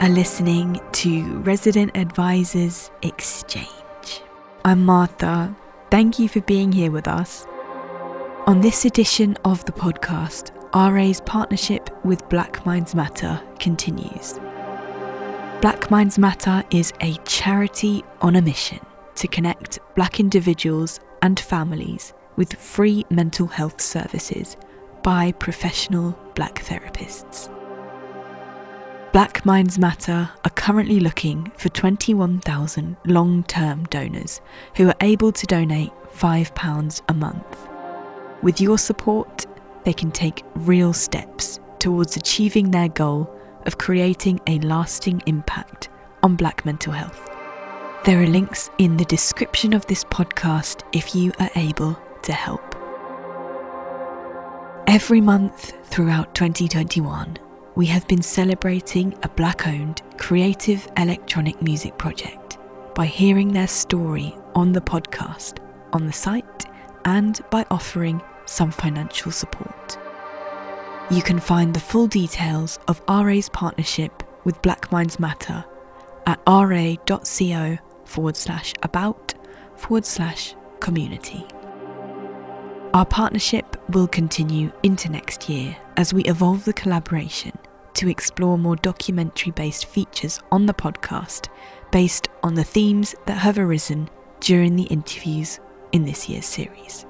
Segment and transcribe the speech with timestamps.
[0.00, 4.22] are listening to Resident Advisors Exchange.
[4.64, 5.54] I'm Martha.
[5.90, 7.46] Thank you for being here with us.
[8.46, 14.40] On this edition of the podcast, RA's partnership with Black Minds Matter continues.
[15.60, 18.80] Black Minds Matter is a charity on a mission
[19.16, 24.56] to connect black individuals and families with free mental health services
[25.02, 27.54] by professional black therapists.
[29.12, 34.40] Black Minds Matter are currently looking for 21,000 long term donors
[34.76, 37.68] who are able to donate £5 a month.
[38.40, 39.46] With your support,
[39.84, 43.28] they can take real steps towards achieving their goal
[43.66, 45.88] of creating a lasting impact
[46.22, 47.28] on black mental health.
[48.04, 52.76] There are links in the description of this podcast if you are able to help.
[54.86, 57.38] Every month throughout 2021,
[57.80, 62.58] we have been celebrating a black owned creative electronic music project
[62.94, 65.60] by hearing their story on the podcast,
[65.94, 66.66] on the site,
[67.06, 69.96] and by offering some financial support.
[71.10, 75.64] You can find the full details of RA's partnership with Black Minds Matter
[76.26, 79.32] at ra.co forward slash about
[79.76, 81.46] forward slash community.
[82.92, 87.56] Our partnership will continue into next year as we evolve the collaboration
[87.94, 91.48] to explore more documentary based features on the podcast
[91.90, 94.08] based on the themes that have arisen
[94.40, 95.60] during the interviews
[95.92, 97.06] in this year's series.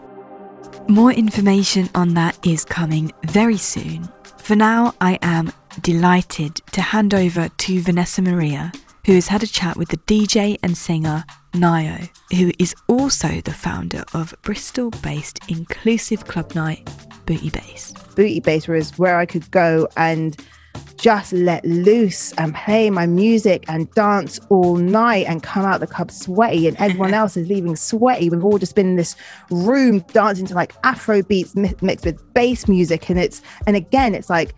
[0.89, 4.09] More information on that is coming very soon.
[4.39, 8.73] For now, I am delighted to hand over to Vanessa Maria,
[9.07, 13.53] who has had a chat with the DJ and singer Nio, who is also the
[13.53, 16.89] founder of Bristol based inclusive club night
[17.27, 17.93] Booty Base.
[18.17, 20.37] Booty Base was where I could go and
[20.97, 25.87] just let loose and play my music and dance all night and come out the
[25.87, 28.29] club sweaty and everyone else is leaving sweaty.
[28.29, 29.17] We've all just been in this
[29.51, 33.09] room dancing to like Afro beats mixed with bass music.
[33.09, 34.55] And it's, and again, it's like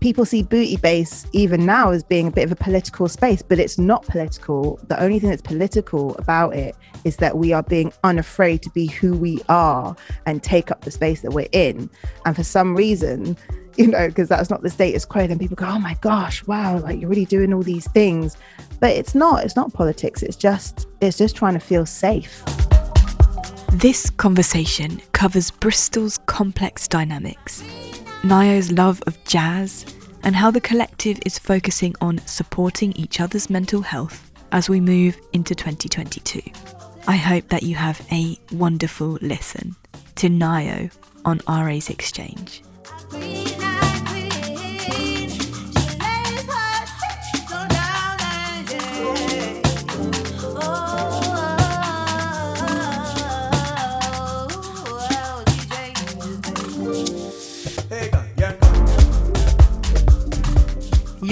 [0.00, 3.58] people see booty bass even now as being a bit of a political space, but
[3.58, 4.78] it's not political.
[4.88, 8.86] The only thing that's political about it is that we are being unafraid to be
[8.86, 9.94] who we are
[10.26, 11.88] and take up the space that we're in.
[12.24, 13.36] And for some reason,
[13.76, 15.26] you know, because that's not the status quo.
[15.26, 18.36] Then people go, oh my gosh, wow, like you're really doing all these things.
[18.80, 20.22] But it's not, it's not politics.
[20.22, 22.44] It's just, it's just trying to feel safe.
[23.72, 27.62] This conversation covers Bristol's complex dynamics,
[28.22, 29.84] Nio's love of jazz,
[30.22, 35.18] and how the collective is focusing on supporting each other's mental health as we move
[35.32, 36.40] into 2022.
[37.06, 39.74] I hope that you have a wonderful listen
[40.16, 40.90] to Nio
[41.24, 42.62] on RA's Exchange.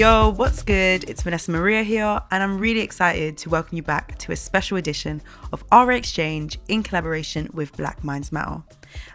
[0.03, 1.09] Yo, what's good?
[1.09, 4.77] It's Vanessa Maria here, and I'm really excited to welcome you back to a special
[4.77, 8.61] edition of RA Exchange in collaboration with Black Minds Matter.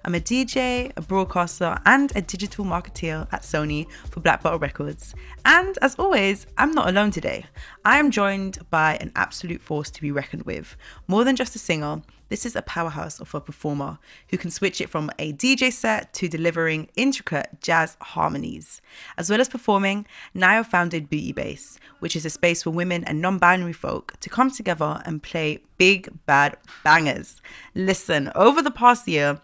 [0.06, 5.14] I'm a DJ, a broadcaster, and a digital marketeer at Sony for Black Butter Records.
[5.44, 7.44] And as always, I'm not alone today.
[7.84, 10.78] I am joined by an absolute force to be reckoned with.
[11.10, 14.00] More than just a singer, this is a powerhouse of a performer
[14.30, 18.82] who can switch it from a DJ set to delivering intricate jazz harmonies.
[19.18, 20.06] As well as performing,
[20.36, 24.30] Nio founded Booty Bass, which is a space for women and non binary folk to
[24.30, 27.42] come together and play big, bad bangers.
[27.76, 29.42] Listen, over the past year,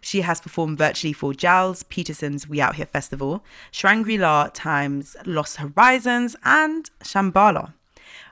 [0.00, 5.56] she has performed virtually for Gilles Peterson's We Out Here Festival, Shangri La Times Lost
[5.56, 7.72] Horizons, and Shambala.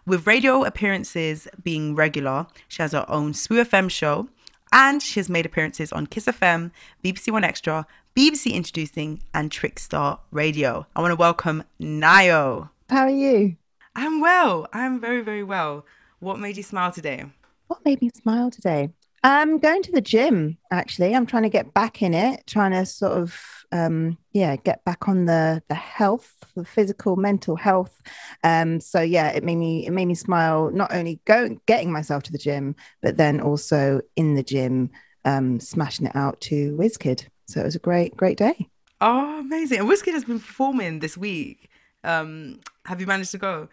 [0.04, 4.28] With radio appearances being regular, she has her own SWU FM show,
[4.72, 6.72] and she has made appearances on Kiss FM,
[7.04, 7.84] BBC 1Xtra,
[8.16, 10.86] BBC Introducing, and Trickstar Radio.
[10.96, 12.70] I want to welcome Nio.
[12.90, 13.54] How are you?
[13.94, 14.66] I'm well.
[14.72, 15.86] I'm very, very well.
[16.18, 17.26] What made you smile today?
[17.68, 18.90] What made me smile today?
[19.24, 21.14] I'm going to the gym actually.
[21.14, 23.38] I'm trying to get back in it, trying to sort of
[23.70, 28.00] um yeah, get back on the the health, the physical, mental health.
[28.42, 32.24] Um so yeah, it made me it made me smile not only going getting myself
[32.24, 34.90] to the gym, but then also in the gym
[35.24, 37.28] um smashing it out to Wizkid.
[37.46, 38.68] So it was a great great day.
[39.00, 39.80] Oh, amazing.
[39.80, 41.68] And Wizkid has been performing this week.
[42.02, 43.68] Um have you managed to go?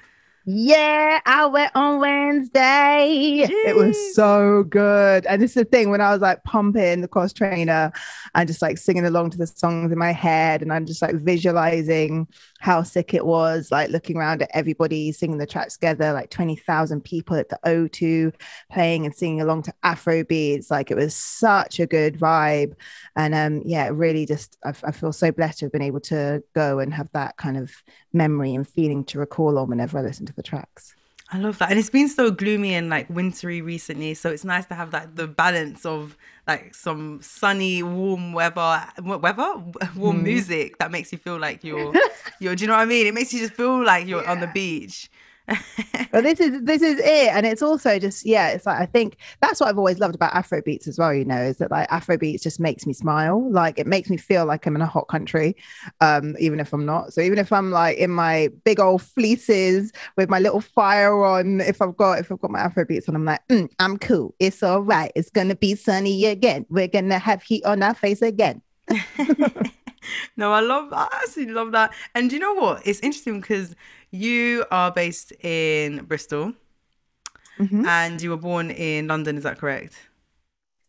[0.45, 3.45] Yeah, I went on Wednesday.
[3.47, 3.67] Jeez.
[3.67, 5.25] It was so good.
[5.25, 7.91] And this is the thing when I was like pumping the cross trainer
[8.33, 11.15] and just like singing along to the songs in my head, and I'm just like
[11.15, 12.27] visualizing
[12.59, 17.03] how sick it was, like looking around at everybody singing the tracks together, like 20,000
[17.03, 18.33] people at the O2
[18.71, 20.71] playing and singing along to Afro beats.
[20.71, 22.73] Like it was such a good vibe.
[23.15, 26.43] And um, yeah, really just, I, I feel so blessed to have been able to
[26.53, 27.71] go and have that kind of
[28.13, 30.95] memory and feeling to recall on whenever I listen to the tracks.
[31.31, 31.69] I love that.
[31.69, 34.15] And it's been so gloomy and like wintry recently.
[34.15, 36.17] So it's nice to have that the balance of
[36.47, 39.53] like some sunny, warm weather weather
[39.95, 40.23] warm mm.
[40.23, 41.93] music that makes you feel like you're
[42.39, 43.05] you're do you know what I mean?
[43.05, 44.31] It makes you just feel like you're yeah.
[44.31, 45.09] on the beach.
[46.11, 47.29] but this is this is it.
[47.29, 50.33] And it's also just yeah it's like i think that's what i've always loved about
[50.33, 53.51] afro beats as well you know is that like afro beats just makes me smile.
[53.51, 55.55] Like it makes me feel like i'm in a hot country
[56.01, 57.13] um even if i'm not.
[57.13, 61.61] So even if i'm like in my big old fleeces with my little fire on
[61.61, 64.35] if i've got if i've got my afro beats on i'm like mm, i'm cool.
[64.39, 65.11] It's all right.
[65.15, 66.65] It's gonna be sunny again.
[66.69, 68.61] We're gonna have heat on our face again.
[70.37, 71.93] No i love i absolutely love that.
[72.15, 72.85] And you know what?
[72.85, 73.75] It's interesting because
[74.11, 76.53] you are based in Bristol
[77.59, 77.85] mm-hmm.
[77.85, 79.95] and you were born in London, is that correct?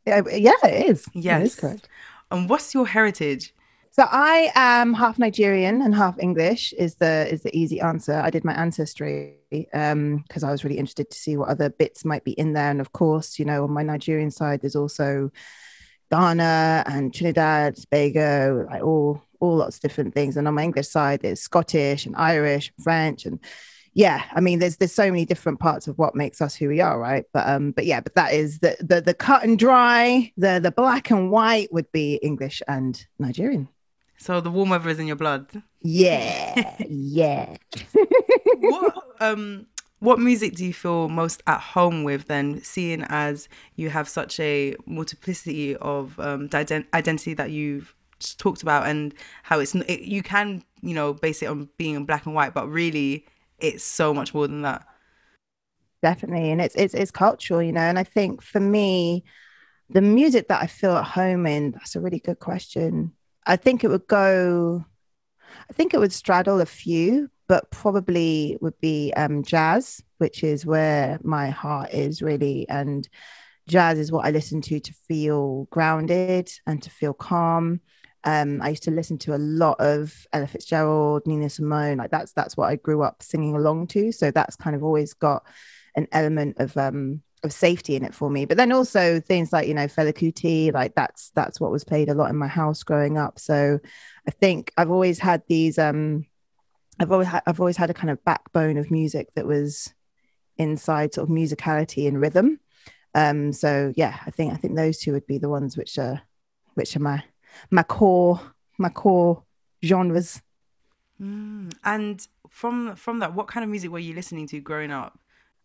[0.07, 1.07] Yeah, yeah it is.
[1.15, 1.41] Yes.
[1.41, 1.89] It is correct.
[2.31, 3.53] And what's your heritage?
[3.93, 8.15] So I am half Nigerian and half English is the is the easy answer.
[8.15, 9.35] I did my ancestry
[9.75, 12.71] um because I was really interested to see what other bits might be in there.
[12.71, 15.31] And of course, you know, on my Nigerian side, there's also
[16.11, 20.37] Ghana and Trinidad, Tobago, like all all lots of different things.
[20.37, 23.41] And on my English side, there's Scottish and Irish, and French, and
[23.93, 26.81] yeah, I mean, there's there's so many different parts of what makes us who we
[26.81, 27.25] are, right?
[27.33, 30.71] But um, but yeah, but that is the the the cut and dry, the the
[30.71, 33.69] black and white would be English and Nigerian.
[34.17, 35.63] So the warm weather is in your blood.
[35.83, 37.57] Yeah, yeah.
[38.59, 39.67] what um
[39.99, 44.41] what music do you feel most at home with then seeing as you have such
[44.41, 50.63] a multiplicity of um, identity that you've talked about and how it's it, you can
[50.83, 53.27] you know base it on being black and white but really
[53.59, 54.87] it's so much more than that.
[56.03, 59.23] Definitely and it's it's it's cultural you know and i think for me
[59.91, 63.13] the music that i feel at home in that's a really good question.
[63.47, 64.85] I think it would go
[65.69, 70.65] i think it would straddle a few but probably would be um, jazz which is
[70.65, 73.09] where my heart is really and
[73.67, 77.81] jazz is what i listen to to feel grounded and to feel calm
[78.25, 81.99] um, I used to listen to a lot of Ella Fitzgerald, Nina Simone.
[81.99, 84.13] Like that's that's what I grew up singing along to.
[84.13, 85.45] So that's kind of always got
[85.97, 88.45] an element of um of safety in it for me.
[88.45, 92.11] But then also things like you know Fela Kuti, like that's that's what was played
[92.11, 93.39] a lot in my house growing up.
[93.39, 93.79] So
[94.29, 96.27] I think I've always had these um
[96.99, 99.95] I've always had I've always had a kind of backbone of music that was
[100.59, 102.61] inside sort of musicality and rhythm.
[103.15, 106.21] Um so yeah, I think I think those two would be the ones which are
[106.75, 107.25] which are my
[107.71, 108.41] my core
[108.79, 109.45] my core
[109.85, 110.41] genres.
[111.21, 111.73] Mm.
[111.85, 115.19] And from from that, what kind of music were you listening to growing up?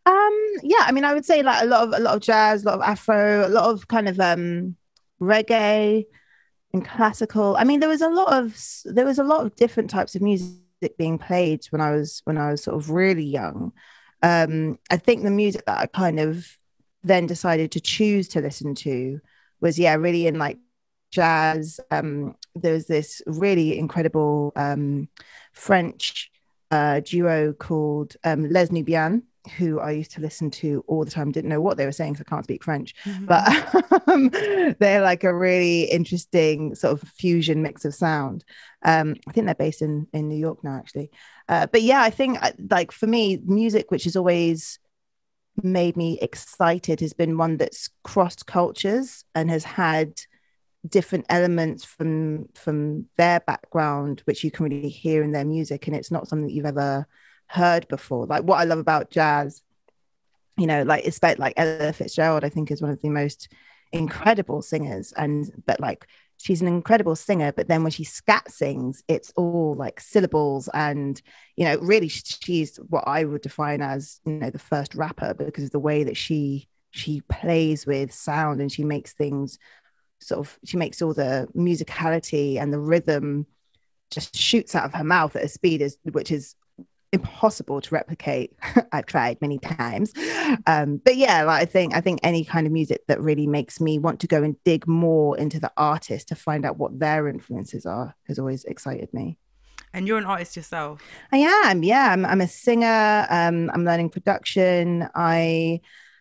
[0.06, 2.64] Um, yeah, I mean, I would say like a lot of a lot of jazz,
[2.64, 4.76] a lot of Afro, a lot of kind of um
[5.20, 6.06] reggae
[6.74, 7.56] and classical.
[7.58, 8.56] I mean, there was a lot of
[8.86, 12.38] there was a lot of different types of music being played when I was when
[12.38, 13.72] I was sort of really young.
[14.22, 16.46] Um, I think the music that I kind of
[17.04, 19.20] then decided to choose to listen to
[19.62, 20.58] was yeah, really in like
[21.16, 21.80] jazz.
[21.90, 25.10] Um, there's this really incredible um,
[25.54, 26.30] French
[26.72, 29.24] uh, duo called um, Les Nubians,
[29.58, 31.32] who I used to listen to all the time.
[31.32, 33.26] Didn't know what they were saying because I can't speak French, mm-hmm.
[33.26, 34.30] but um,
[34.80, 38.44] they're like a really interesting sort of fusion mix of sound.
[38.84, 41.12] Um, I think they're based in in New York now, actually.
[41.48, 44.80] Uh, but yeah, I think uh, like for me, music, which has always
[45.64, 50.14] made me excited, has been one that's crossed cultures and has had
[50.88, 55.96] different elements from from their background which you can really hear in their music and
[55.96, 57.08] it's not something that you've ever
[57.48, 58.26] heard before.
[58.26, 59.62] Like what i love about jazz
[60.58, 63.50] you know like it's like ella fitzgerald i think is one of the most
[63.92, 69.04] incredible singers and but like she's an incredible singer but then when she scat sings
[69.08, 71.22] it's all like syllables and
[71.56, 75.66] you know really she's what i would define as you know the first rapper because
[75.66, 79.60] of the way that she she plays with sound and she makes things
[80.20, 83.46] sort of she makes all the musicality and the rhythm
[84.12, 86.56] just shoots out of her mouth at a speed is which is
[87.12, 88.54] impossible to replicate
[88.92, 90.14] i've tried many times
[90.68, 93.80] um, but yeah like i think i think any kind of music that really makes
[93.80, 97.28] me want to go and dig more into the artist to find out what their
[97.28, 99.38] influences are has always excited me
[99.94, 101.02] And you're an artist yourself.
[101.32, 102.12] I am, yeah.
[102.12, 103.26] I'm, I'm a singer.
[103.30, 105.08] Um, I'm learning production.
[105.16, 105.80] I,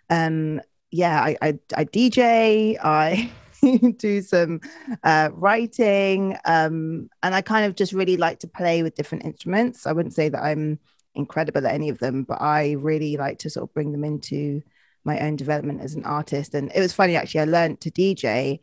[0.08, 0.60] um,
[0.92, 2.78] yeah, I, I, I DJ.
[2.80, 3.32] I
[3.98, 4.60] do some
[5.02, 9.86] uh, writing, um, and I kind of just really like to play with different instruments.
[9.86, 10.78] I wouldn't say that I'm
[11.14, 14.62] incredible at any of them, but I really like to sort of bring them into
[15.04, 16.54] my own development as an artist.
[16.54, 17.42] And it was funny actually.
[17.42, 18.60] I learned to DJ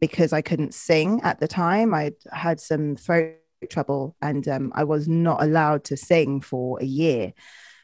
[0.00, 1.94] because I couldn't sing at the time.
[1.94, 3.36] I had some throat
[3.70, 7.32] trouble and um, I was not allowed to sing for a year.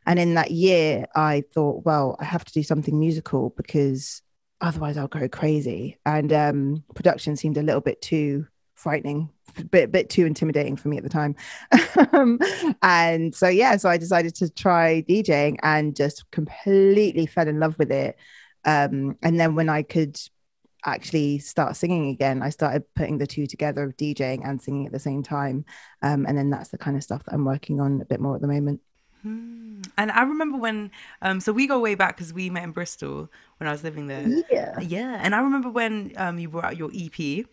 [0.06, 4.22] And in that year, I thought, well, I have to do something musical because
[4.60, 5.98] otherwise I'll go crazy.
[6.04, 10.88] And um, production seemed a little bit too frightening, a bit, bit too intimidating for
[10.88, 11.36] me at the time.
[12.12, 12.38] um,
[12.82, 17.78] and so, yeah, so I decided to try DJing and just completely fell in love
[17.78, 18.16] with it.
[18.64, 20.18] Um, and then when I could
[20.84, 24.92] actually start singing again, I started putting the two together of DJing and singing at
[24.92, 25.64] the same time.
[26.02, 28.34] Um, and then that's the kind of stuff that I'm working on a bit more
[28.34, 28.80] at the moment.
[29.22, 29.82] Hmm.
[29.98, 30.90] And I remember when,
[31.22, 34.06] um, so we go way back because we met in Bristol when I was living
[34.06, 34.26] there.
[34.50, 34.78] Yeah.
[34.80, 35.20] Yeah.
[35.22, 37.46] And I remember when um, you brought out your EP,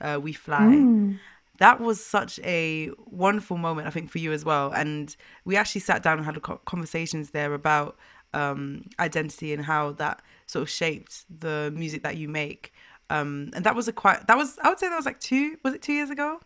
[0.00, 0.58] uh, We Fly.
[0.58, 1.18] Mm.
[1.58, 4.72] That was such a wonderful moment, I think, for you as well.
[4.72, 7.96] And we actually sat down and had conversations there about
[8.34, 12.72] um, identity and how that sort of shaped the music that you make.
[13.08, 15.56] Um, and that was a quite that was I would say that was like two
[15.62, 16.40] was it two years ago,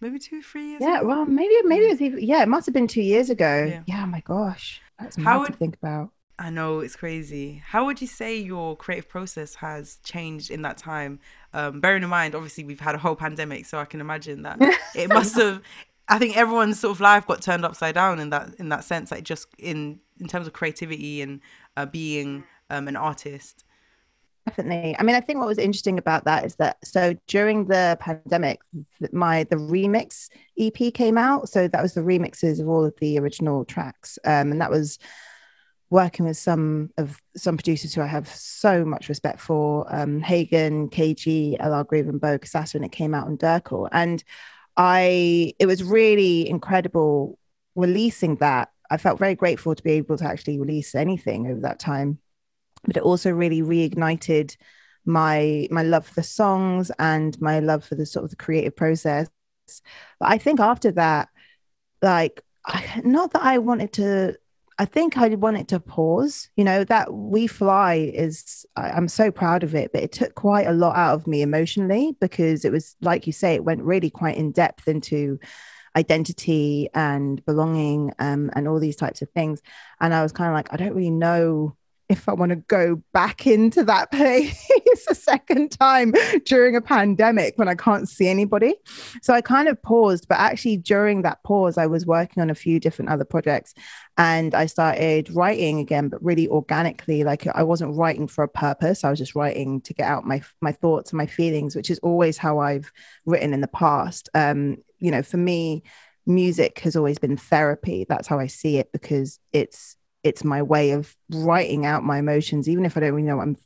[0.00, 0.82] maybe two three years.
[0.82, 1.06] Yeah, ago?
[1.06, 3.66] well maybe maybe it was even yeah it must have been two years ago.
[3.68, 6.10] Yeah, yeah my gosh, that's how would, to think about.
[6.38, 7.62] I know it's crazy.
[7.64, 11.18] How would you say your creative process has changed in that time?
[11.54, 14.58] Um, bearing in mind, obviously, we've had a whole pandemic, so I can imagine that
[14.94, 15.62] it must have.
[16.08, 19.10] I think everyone's sort of life got turned upside down in that in that sense,
[19.10, 21.40] like just in in terms of creativity and
[21.76, 23.64] uh, being um, an artist.
[24.46, 24.94] Definitely.
[24.96, 28.60] I mean, I think what was interesting about that is that so during the pandemic,
[29.10, 31.48] my the remix EP came out.
[31.48, 35.00] So that was the remixes of all of the original tracks, um, and that was
[35.90, 40.90] working with some of some producers who I have so much respect for, um, Hagen,
[40.90, 43.88] KG, LR Groove, and Bo Casassa, and it came out on Dirkle.
[43.92, 44.22] And
[44.76, 47.38] I, it was really incredible
[47.74, 48.70] releasing that.
[48.90, 52.18] I felt very grateful to be able to actually release anything over that time
[52.86, 54.56] but it also really reignited
[55.04, 58.74] my my love for the songs and my love for the sort of the creative
[58.74, 59.28] process.
[60.20, 61.28] But i think after that
[62.02, 64.36] like I, not that i wanted to
[64.78, 69.32] i think i wanted to pause you know that we fly is I, i'm so
[69.32, 72.70] proud of it but it took quite a lot out of me emotionally because it
[72.70, 75.38] was like you say it went really quite in depth into
[75.96, 79.62] identity and belonging um, and all these types of things.
[80.00, 81.76] And i was kind of like i don't really know
[82.08, 86.12] if I want to go back into that place a second time
[86.44, 88.74] during a pandemic when I can't see anybody.
[89.22, 92.54] So I kind of paused, but actually during that pause, I was working on a
[92.54, 93.74] few different other projects
[94.16, 97.24] and I started writing again, but really organically.
[97.24, 99.04] Like I wasn't writing for a purpose.
[99.04, 101.98] I was just writing to get out my my thoughts and my feelings, which is
[102.00, 102.90] always how I've
[103.24, 104.28] written in the past.
[104.34, 105.82] Um, you know, for me,
[106.26, 108.06] music has always been therapy.
[108.08, 109.95] That's how I see it because it's
[110.26, 113.44] it's my way of writing out my emotions, even if I don't really know what
[113.44, 113.56] I'm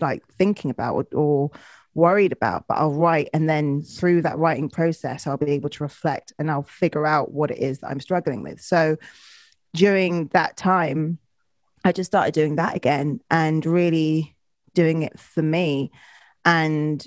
[0.00, 1.50] like thinking about or, or
[1.94, 3.28] worried about, but I'll write.
[3.34, 7.32] And then through that writing process, I'll be able to reflect and I'll figure out
[7.32, 8.60] what it is that I'm struggling with.
[8.60, 8.96] So
[9.74, 11.18] during that time,
[11.84, 14.36] I just started doing that again and really
[14.74, 15.90] doing it for me.
[16.44, 17.04] And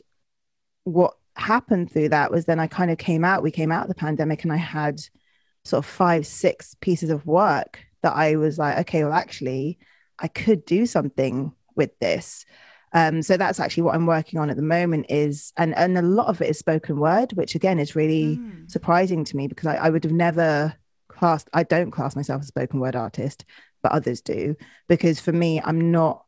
[0.84, 3.90] what happened through that was then I kind of came out, we came out of
[3.90, 5.02] the pandemic and I had
[5.64, 9.80] sort of five, six pieces of work that I was like, okay, well, actually,
[10.20, 12.46] I could do something with this.
[12.94, 16.04] Um, so that's actually what I'm working on at the moment is, and and a
[16.04, 18.70] lot of it is spoken word, which again is really mm.
[18.72, 20.76] surprising to me because I, I would have never
[21.08, 21.50] classed.
[21.52, 23.44] I don't class myself as a spoken word artist,
[23.82, 24.56] but others do
[24.88, 26.24] because for me, I'm not.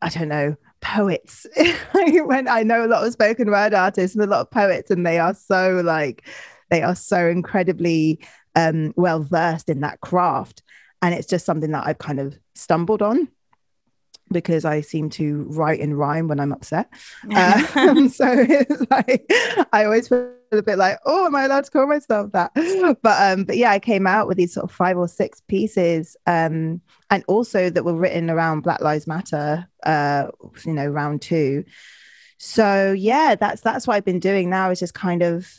[0.00, 1.44] I don't know poets.
[1.92, 5.04] when I know a lot of spoken word artists and a lot of poets, and
[5.04, 6.24] they are so like
[6.70, 8.20] they are so incredibly
[8.54, 10.62] um, well versed in that craft
[11.04, 13.28] and it's just something that I've kind of stumbled on
[14.32, 16.88] because I seem to write in rhyme when I'm upset.
[17.36, 19.30] Um, so it's like
[19.70, 22.52] I always feel a bit like, oh, am I allowed to call myself that?
[23.02, 26.16] But um, but yeah, I came out with these sort of five or six pieces,
[26.26, 26.80] um,
[27.10, 30.28] and also that were written around Black Lives Matter, uh,
[30.64, 31.64] you know, round two.
[32.38, 35.54] So yeah, that's that's what I've been doing now is just kind of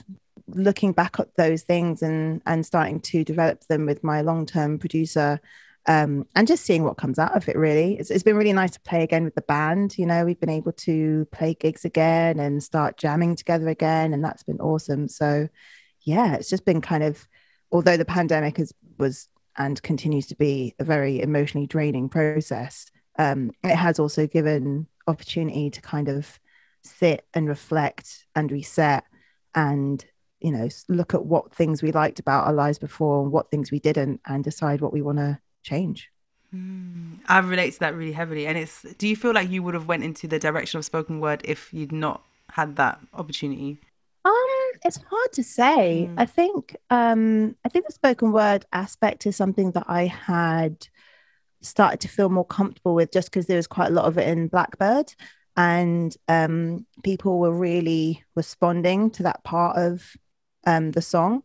[0.47, 5.39] looking back at those things and and starting to develop them with my long-term producer
[5.87, 7.97] um, and just seeing what comes out of it really.
[7.99, 10.25] It's, it's been really nice to play again with the band you know.
[10.25, 14.59] We've been able to play gigs again and start jamming together again and that's been
[14.59, 15.07] awesome.
[15.07, 15.47] So
[16.01, 17.27] yeah it's just been kind of
[17.71, 22.87] although the pandemic is was and continues to be a very emotionally draining process,
[23.17, 26.39] um, it has also given opportunity to kind of
[26.83, 29.03] sit and reflect and reset
[29.53, 30.05] and
[30.39, 33.71] you know look at what things we liked about our lives before and what things
[33.71, 36.09] we didn't and decide what we want to change.
[36.53, 38.47] Mm, i relate to that really heavily.
[38.47, 41.19] And it's do you feel like you would have went into the direction of spoken
[41.19, 43.79] word if you'd not had that opportunity?
[44.23, 44.33] Um
[44.83, 46.09] it's hard to say.
[46.09, 46.15] Mm.
[46.17, 50.87] i think um i think the spoken word aspect is something that i had
[51.65, 54.27] started to feel more comfortable with just because there was quite a lot of it
[54.27, 55.13] in blackbird.
[55.57, 60.15] And um, people were really responding to that part of
[60.65, 61.43] um, the song.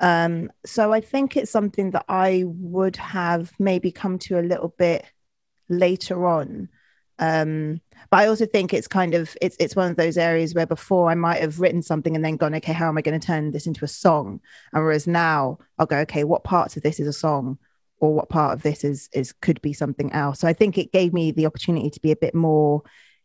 [0.00, 4.74] Um, so I think it's something that I would have maybe come to a little
[4.78, 5.04] bit
[5.68, 6.68] later on.
[7.18, 10.66] Um, but I also think it's kind of it's it's one of those areas where
[10.66, 13.26] before I might have written something and then gone, okay, how am I going to
[13.26, 14.40] turn this into a song?
[14.72, 17.58] And whereas now I'll go, okay, what parts of this is a song?
[18.00, 20.92] or what part of this is is could be something else so i think it
[20.92, 22.82] gave me the opportunity to be a bit more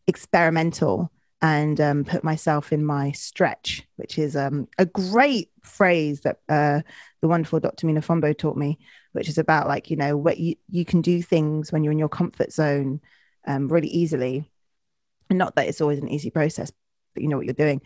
[0.07, 1.11] experimental
[1.41, 6.81] and um, put myself in my stretch, which is um, a great phrase that uh,
[7.21, 7.87] the wonderful Dr.
[7.87, 8.79] Mena Fombo taught me,
[9.11, 11.99] which is about like, you know, what you, you can do things when you're in
[11.99, 13.01] your comfort zone
[13.45, 14.49] um, really easily.
[15.29, 16.71] And not that it's always an easy process,
[17.13, 17.81] but you know what you're doing.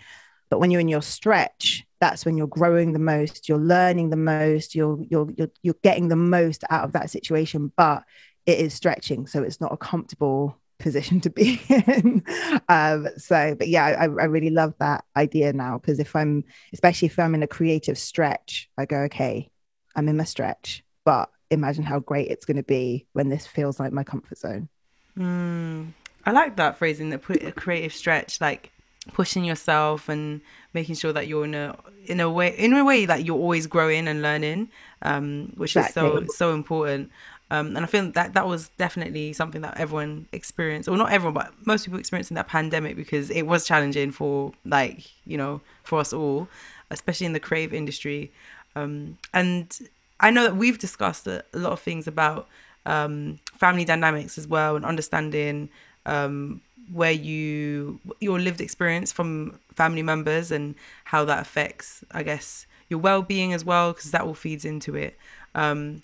[0.49, 4.17] But when you're in your stretch, that's when you're growing the most, you're learning the
[4.17, 7.71] most, you're you're you're, you're getting the most out of that situation.
[7.77, 8.03] But
[8.45, 12.23] it is stretching, so it's not a comfortable position to be in.
[12.67, 16.43] um, so, but yeah, I, I really love that idea now because if I'm,
[16.73, 19.51] especially if I'm in a creative stretch, I go, okay,
[19.95, 23.79] I'm in my stretch, but imagine how great it's going to be when this feels
[23.79, 24.69] like my comfort zone.
[25.17, 25.93] Mm,
[26.25, 28.71] I like that phrasing that put a creative stretch, like
[29.13, 30.41] pushing yourself and
[30.73, 33.67] making sure that you're in a in a way in a way that you're always
[33.67, 34.69] growing and learning,
[35.01, 36.07] um, which exactly.
[36.07, 37.11] is so so important.
[37.51, 41.33] Um, and I feel that that was definitely something that everyone experienced, or not everyone,
[41.33, 45.61] but most people experienced in that pandemic because it was challenging for like you know
[45.83, 46.47] for us all,
[46.91, 48.31] especially in the crave industry.
[48.75, 49.77] Um, and
[50.19, 52.47] I know that we've discussed a, a lot of things about
[52.85, 55.69] um, family dynamics as well and understanding
[56.05, 62.65] um, where you your lived experience from family members and how that affects, I guess,
[62.89, 65.17] your well being as well because that all feeds into it.
[65.55, 66.03] Um,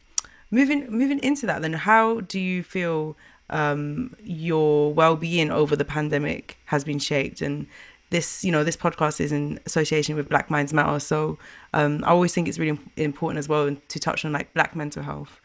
[0.51, 3.17] moving moving into that then how do you feel
[3.49, 7.41] um, your well-being over the pandemic has been shaped?
[7.41, 7.67] And
[8.11, 10.99] this you know this podcast is in association with black minds matter.
[10.99, 11.37] So
[11.73, 15.03] um, i always think it's really important as well to touch on like black mental
[15.03, 15.39] health.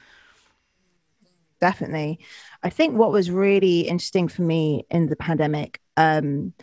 [1.60, 2.20] Definitely.
[2.62, 6.54] I think what was really interesting for me in the pandemic um,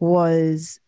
[0.00, 0.80] was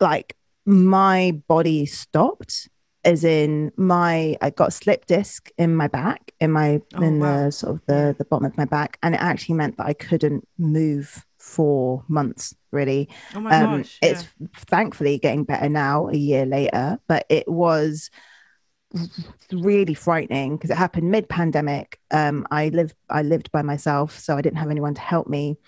[0.00, 2.68] like my body stopped
[3.06, 7.20] as in my I got a slip disc in my back in my oh, in
[7.20, 7.44] wow.
[7.44, 9.94] the sort of the the bottom of my back and it actually meant that I
[9.94, 13.08] couldn't move for months really.
[13.34, 14.08] Oh my um, gosh, yeah.
[14.10, 14.24] it's
[14.66, 18.10] thankfully getting better now a year later but it was
[19.52, 24.36] really frightening because it happened mid pandemic um I lived I lived by myself so
[24.36, 25.58] I didn't have anyone to help me.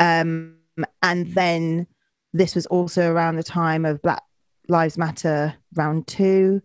[0.00, 0.56] Um
[1.02, 1.86] and then
[2.32, 4.22] this was also around the time of black
[4.68, 6.62] lives matter round 2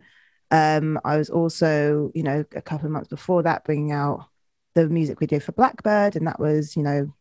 [0.54, 4.28] um, I was also, you know, a couple of months before that, bringing out
[4.76, 7.12] the music video for Blackbird, and that was, you know,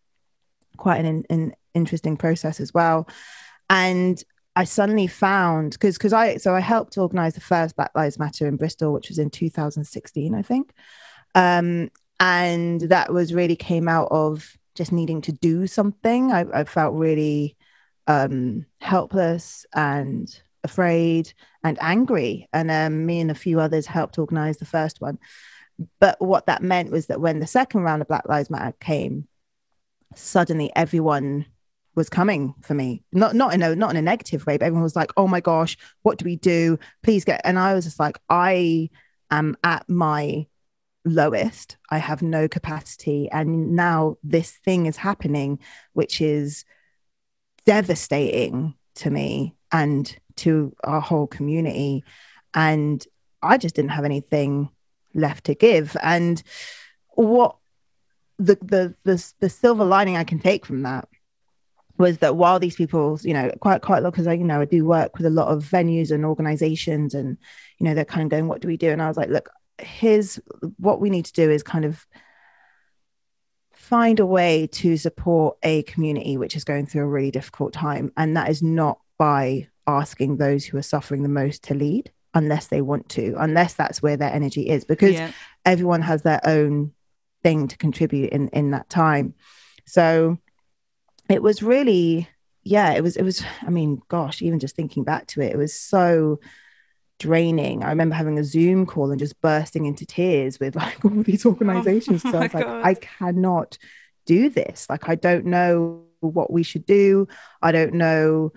[0.77, 3.09] quite an, an interesting process as well.
[3.71, 4.23] And
[4.55, 8.47] I suddenly found because because I so I helped organize the first Black Lives Matter
[8.47, 10.75] in Bristol, which was in 2016, I think.
[11.35, 11.91] Um,
[12.21, 16.33] and that was really came out of just needing to do something.
[16.33, 17.57] I, I felt really
[18.07, 20.29] um, helpless and
[20.65, 21.33] afraid
[21.65, 22.49] and angry.
[22.53, 25.19] And um, me and a few others helped organize the first one.
[26.01, 29.27] But what that meant was that when the second round of Black Lives Matter came,
[30.15, 31.47] suddenly everyone
[31.95, 33.03] was coming for me.
[33.13, 35.41] Not not in a not in a negative way, but everyone was like, "Oh my
[35.41, 36.79] gosh, what do we do?
[37.03, 38.91] Please get." And I was just like, "I
[39.31, 40.47] am at my
[41.05, 41.77] lowest.
[41.91, 45.59] I have no capacity, and now this thing is happening,
[45.93, 46.65] which is
[47.65, 52.05] devastating to me and to our whole community.
[52.55, 53.05] And
[53.43, 54.71] I just didn't have anything
[55.15, 55.97] left to give.
[56.03, 56.43] And
[57.11, 57.57] what
[58.39, 61.09] the the the, the silver lining I can take from that
[61.99, 64.61] was that while these people, you know, quite quite a lot because I, you know,
[64.61, 67.37] I do work with a lot of venues and organizations, and
[67.79, 69.51] you know, they're kind of going, "What do we do?" And I was like, "Look,
[69.79, 70.41] here's
[70.79, 72.07] what we need to do is kind of
[73.75, 78.13] find a way to support a community which is going through a really difficult time,
[78.17, 82.11] and that is not by asking those who are suffering the most to lead.
[82.35, 85.33] unless they want to, unless that's where their energy is, because Yeah.
[85.67, 86.93] everyone has their own
[87.43, 89.35] thing to contribute in in that time.
[89.85, 90.39] So
[91.29, 92.27] it was really,
[92.65, 93.45] yeah, it was it was.
[93.61, 96.41] I mean, gosh, even just thinking back to it, it was so
[97.19, 97.85] draining.
[97.85, 101.45] I remember having a Zoom call and just bursting into tears with like all these
[101.47, 102.23] oh organizations.
[102.23, 102.83] so I was like, God.
[102.85, 103.77] I cannot
[104.27, 104.89] do this.
[104.89, 107.29] Like, I don't know what we should do.
[107.61, 108.53] I don't know.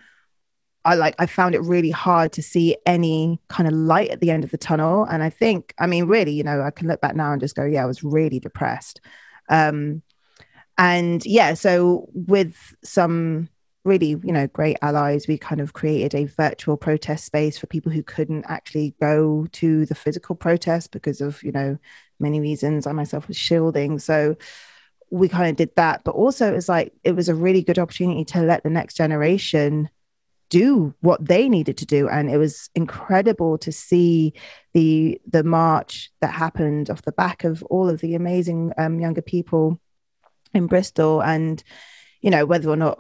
[0.86, 4.30] I like I found it really hard to see any kind of light at the
[4.32, 5.04] end of the tunnel.
[5.06, 7.56] And I think, I mean, really, you know, I can look back now and just
[7.56, 9.02] go, yeah, I was really depressed.
[9.50, 10.04] Um,
[10.78, 13.50] and yeah, so with some
[13.84, 17.92] really, you know, great allies, we kind of created a virtual protest space for people
[17.92, 21.78] who couldn't actually go to the physical protest because of, you know,
[22.20, 22.86] many reasons.
[22.86, 24.00] I myself was shielding.
[24.00, 24.36] So
[25.10, 26.04] we kind of did that.
[26.04, 28.98] But also it was like it was a really good opportunity to let the next
[28.98, 29.90] generation
[30.56, 32.08] do what they needed to do.
[32.08, 34.34] And it was incredible to see
[34.74, 39.22] the the march that happened off the back of all of the amazing um, younger
[39.22, 39.82] people
[40.54, 41.22] in Bristol.
[41.22, 41.62] And
[42.22, 42.98] you know whether or not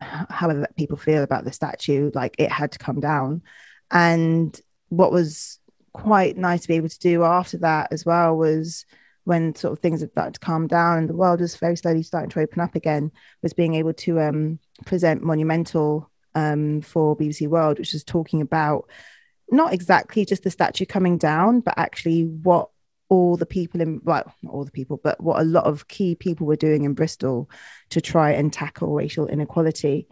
[0.00, 3.42] however people feel about the statue like it had to come down.
[3.90, 4.58] And
[4.90, 5.58] what was
[5.94, 8.84] quite nice to be able to do after that as well was
[9.24, 12.02] when sort of things had started to calm down and the world was very slowly
[12.02, 13.10] starting to open up again
[13.42, 18.88] was being able to um, present monumental um, for BBC World, which was talking about
[19.50, 22.70] not exactly just the statue coming down, but actually what
[23.08, 26.14] all the people in well, not all the people, but what a lot of key
[26.14, 27.50] people were doing in Bristol
[27.90, 30.06] to try and tackle racial inequality.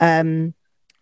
[0.00, 0.54] Um,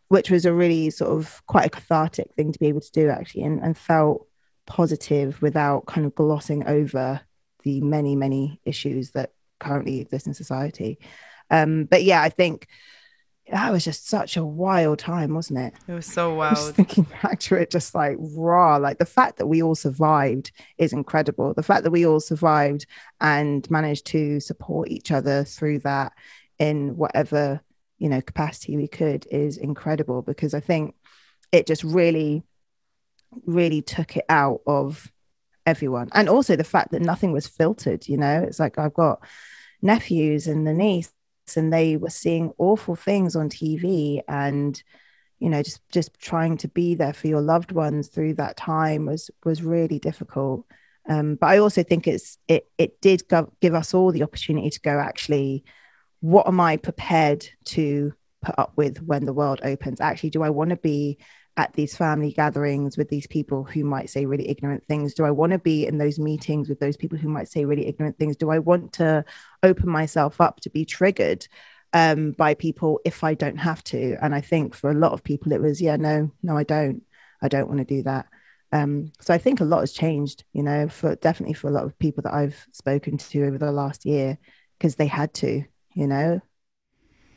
[0.09, 3.11] which was a really sort of quite a cathartic thing to be able to do
[3.11, 4.26] actually and, and felt
[4.66, 7.20] positive without kind of glossing over
[7.62, 10.98] the many, many issues that currently exist in society.
[11.50, 12.68] Um, but yeah, I think
[13.50, 15.74] that was just such a wild time, wasn't it?
[15.87, 18.76] It was so I'm just thinking back to it, just like raw.
[18.76, 21.54] Like the fact that we all survived is incredible.
[21.54, 22.87] The fact that we all survived
[23.20, 26.12] and managed to support each other through that
[26.58, 27.61] in whatever
[27.98, 30.94] you know capacity we could is incredible because I think
[31.52, 32.42] it just really,
[33.46, 35.11] really took it out of
[35.64, 36.08] everyone.
[36.12, 39.22] And also the fact that nothing was filtered, you know, it's like I've got
[39.80, 41.12] nephews and the niece
[41.56, 44.82] and they were seeing awful things on TV and
[45.38, 49.06] you know just just trying to be there for your loved ones through that time
[49.06, 50.64] was was really difficult.
[51.08, 54.70] Um, but I also think it's it it did go, give us all the opportunity
[54.70, 55.64] to go actually
[56.20, 60.00] what am I prepared to put up with when the world opens?
[60.00, 61.18] Actually do I want to be
[61.58, 65.12] at these family gatherings with these people who might say really ignorant things?
[65.12, 67.86] Do I want to be in those meetings with those people who might say really
[67.86, 68.36] ignorant things?
[68.36, 69.24] Do I want to
[69.64, 71.48] open myself up to be triggered
[71.92, 74.16] um, by people if I don't have to?
[74.22, 77.02] And I think for a lot of people, it was, yeah, no, no, I don't.
[77.42, 78.26] I don't want to do that.
[78.70, 81.84] Um, so I think a lot has changed, you know, for definitely for a lot
[81.84, 84.38] of people that I've spoken to over the last year
[84.78, 86.40] because they had to, you know.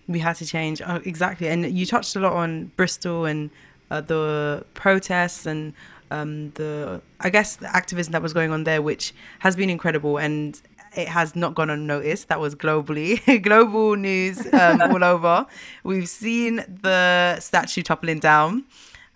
[0.08, 0.82] We had to change.
[0.86, 1.48] Oh, exactly.
[1.48, 3.50] And you touched a lot on Bristol and
[3.92, 5.74] uh, the protests and
[6.10, 10.18] um, the, I guess, the activism that was going on there, which has been incredible.
[10.18, 10.60] And
[10.96, 12.30] it has not gone unnoticed.
[12.30, 15.46] That was globally, global news um, all over.
[15.84, 18.64] We've seen the statue toppling down.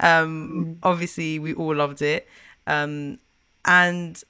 [0.01, 2.27] Um, obviously, we all loved it.
[2.67, 3.19] Um,
[3.63, 4.21] and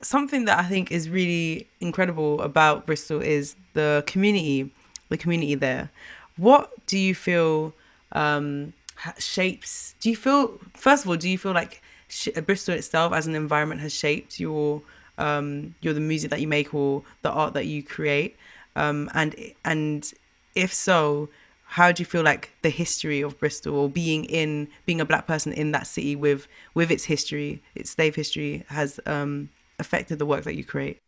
[0.00, 4.72] something that I think is really incredible about Bristol is the community,
[5.08, 5.90] the community there.
[6.36, 7.74] What do you feel
[8.12, 8.72] um,
[9.18, 9.94] shapes?
[10.00, 13.34] Do you feel, first of all, do you feel like sh- Bristol itself as an
[13.34, 14.82] environment has shaped your
[15.18, 18.36] um, your the music that you make or the art that you create?
[18.76, 19.34] Um, and
[19.64, 20.12] and
[20.54, 21.28] if so,
[21.64, 25.26] how do you feel like the history of Bristol or being in being a black
[25.26, 30.26] person in that city with with its history, its slave history, has um, affected the
[30.26, 30.98] work that you create?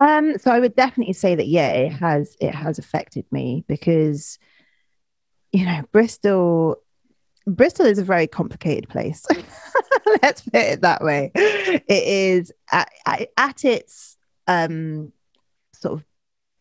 [0.00, 4.38] Um, so I would definitely say that yeah, it has it has affected me because
[5.52, 6.82] you know Bristol
[7.46, 9.26] Bristol is a very complicated place.
[10.22, 11.32] Let's put it that way.
[11.34, 15.12] It is at, at, at its um,
[15.74, 16.04] sort of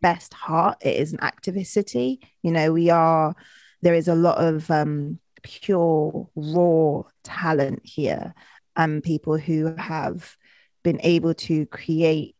[0.01, 0.77] best heart.
[0.81, 2.21] It is an activist city.
[2.41, 3.35] You know, we are.
[3.81, 8.33] There is a lot of um, pure raw talent here,
[8.75, 10.37] and people who have
[10.83, 12.35] been able to create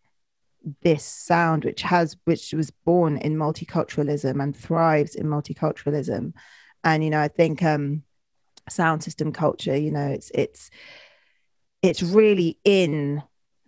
[0.83, 6.33] this sound which has which was born in multiculturalism and thrives in multiculturalism
[6.83, 8.03] and you know i think um
[8.69, 10.69] sound system culture you know it's it's
[11.81, 13.23] it's really in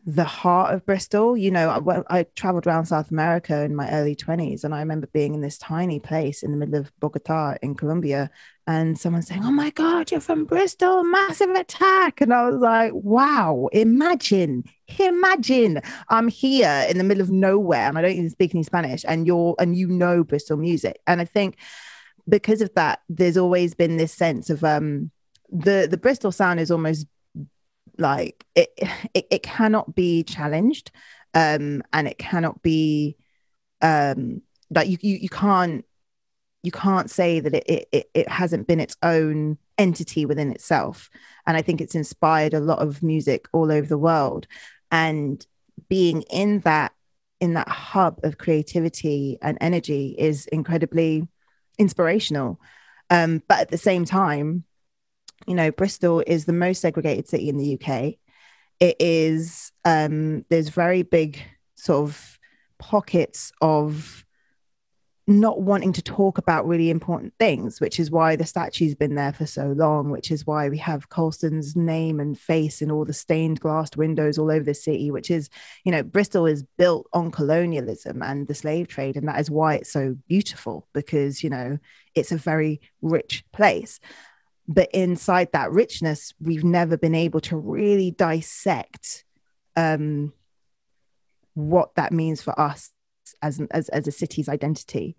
[0.06, 1.38] the heart of Bristol.
[1.38, 1.70] You know,
[2.10, 5.42] I, I, traveled around South America in my early 20s, and I remember being in
[5.42, 8.30] this tiny place in the middle of Bogota in Colombia,
[8.68, 12.20] and someone saying, Oh my God, you're from Bristol, massive attack.
[12.22, 14.66] And I was like, Wow, imagine,
[15.00, 19.06] imagine I'm here in the middle of nowhere and I don't even speak any Spanish,
[19.08, 21.00] and you're, and you know Bristol music.
[21.08, 21.58] And I think
[22.28, 25.12] because of that, there's always been this sense of, um,
[25.50, 27.06] the the Bristol sound is almost
[27.98, 28.70] like it,
[29.14, 30.92] it, it cannot be challenged
[31.36, 33.16] um and it cannot be
[33.82, 35.86] um like you you, you can't
[36.64, 41.10] you can't say that it, it it hasn't been its own entity within itself.
[41.46, 44.48] And i think it's inspired a lot of music all over the world.
[44.92, 45.46] And
[45.90, 46.94] being in that
[47.40, 51.28] in that hub of creativity and energy is incredibly
[51.78, 52.60] inspirational
[53.10, 54.64] um, but at the same time
[55.48, 58.16] you know, Bristol is the most segregated city in the UK.
[58.80, 61.40] It is, um, there's very big
[61.76, 62.40] sort of
[62.80, 64.26] pockets of
[65.26, 69.32] not wanting to talk about really important things, which is why the statue's been there
[69.32, 73.14] for so long, which is why we have Colston's name and face in all the
[73.14, 75.50] stained glass windows all over the city, which is,
[75.86, 79.16] you know, Bristol is built on colonialism and the slave trade.
[79.16, 81.80] And that is why it's so beautiful because, you know,
[82.16, 84.00] it's a very rich place
[84.66, 89.26] but inside that richness we've never been able to really dissect
[89.76, 90.32] um,
[91.54, 92.92] what that means for us
[93.42, 95.16] as, as as a city's identity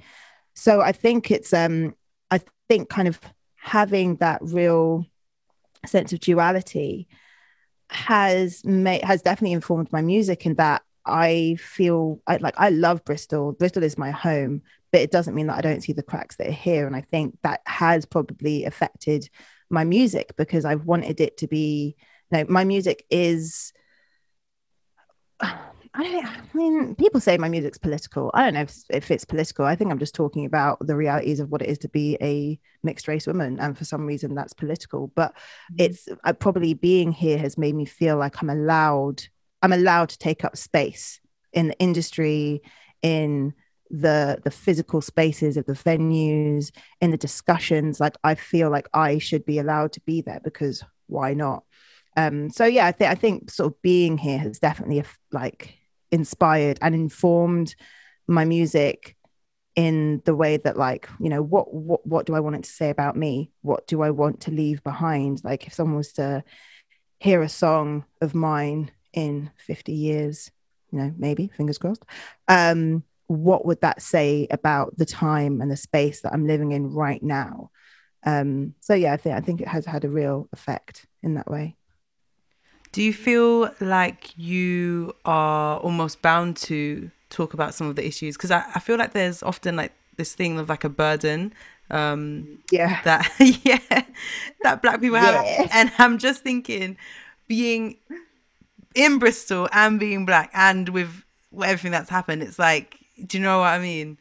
[0.55, 1.95] so i think it's um
[2.31, 3.21] i think kind of
[3.57, 5.05] having that real
[5.87, 7.09] sense of duality
[7.91, 13.05] has made has definitely informed my music in that I feel I, like I love
[13.05, 13.53] Bristol.
[13.53, 16.49] Bristol is my home, but it doesn't mean that I don't see the cracks that
[16.49, 16.87] are here.
[16.87, 19.29] And I think that has probably affected
[19.71, 21.97] my music because I've wanted it to be,
[22.31, 23.73] you know, my music is.
[25.97, 26.27] I don't.
[26.27, 28.31] I mean, people say my music's political.
[28.35, 29.65] I don't know if, if it's political.
[29.65, 32.59] I think I'm just talking about the realities of what it is to be a
[32.83, 35.13] mixed race woman, and for some reason that's political.
[35.15, 35.77] But mm-hmm.
[35.79, 39.23] it's uh, probably being here has made me feel like I'm allowed
[39.63, 41.21] I'm allowed to take up space
[41.53, 42.61] in the industry,
[43.01, 43.55] in
[43.89, 48.01] the the physical spaces of the venues, in the discussions.
[48.01, 51.63] Like I feel like I should be allowed to be there because why not?
[52.17, 55.79] Um, so yeah, I think I think sort of being here has definitely like
[56.15, 57.75] inspired and informed
[58.27, 59.17] my music
[59.75, 62.71] in the way that like you know what what what do I want it to
[62.71, 63.51] say about me?
[63.63, 65.43] What do I want to leave behind?
[65.43, 66.45] Like if someone was to
[67.19, 70.51] hear a song of mine in 50 years,
[70.91, 72.05] you know, maybe, fingers crossed,
[72.49, 76.93] um, what would that say about the time and the space that I'm living in
[76.93, 77.71] right now?
[78.25, 81.51] Um, so yeah, I think I think it has had a real effect in that
[81.51, 81.77] way.
[82.95, 88.37] Do you feel like you are almost bound to talk about some of the issues?
[88.37, 91.53] Because I, I feel like there's often like this thing of like a burden
[91.91, 93.31] um yeah that
[93.63, 94.05] yeah
[94.63, 95.69] that black people have yeah.
[95.71, 96.97] and i'm just thinking
[97.47, 97.99] being
[98.95, 101.25] in Bristol and being black and with
[101.63, 104.19] everything that's happened, it's like, do you know what I mean?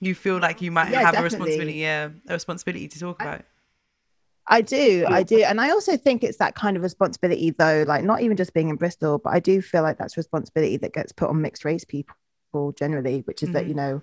[0.00, 1.20] You feel like you might yeah, have definitely.
[1.20, 3.40] a responsibility, yeah, a responsibility to talk about.
[3.40, 3.44] I
[4.60, 5.42] do, I do.
[5.42, 8.68] And I also think it's that kind of responsibility, though, like not even just being
[8.68, 11.84] in Bristol, but I do feel like that's responsibility that gets put on mixed race
[11.84, 13.54] people generally, which is mm-hmm.
[13.54, 14.02] that, you know,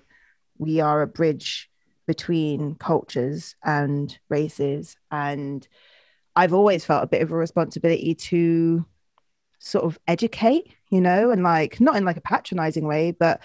[0.58, 1.70] we are a bridge
[2.06, 4.96] between cultures and races.
[5.10, 5.66] And
[6.34, 8.84] I've always felt a bit of a responsibility to
[9.60, 13.40] sort of educate, you know, and like not in like a patronizing way, but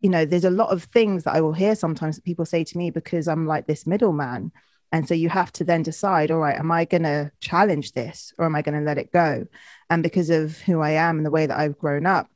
[0.00, 2.62] you know, there's a lot of things that I will hear sometimes that people say
[2.62, 4.52] to me because I'm like this middleman.
[4.94, 8.32] And so you have to then decide, all right, am I going to challenge this
[8.38, 9.44] or am I going to let it go?
[9.90, 12.30] And because of who I am and the way that I've grown up,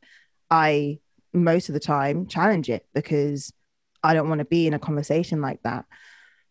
[0.51, 0.99] I
[1.33, 3.53] most of the time challenge it because
[4.03, 5.85] I don't want to be in a conversation like that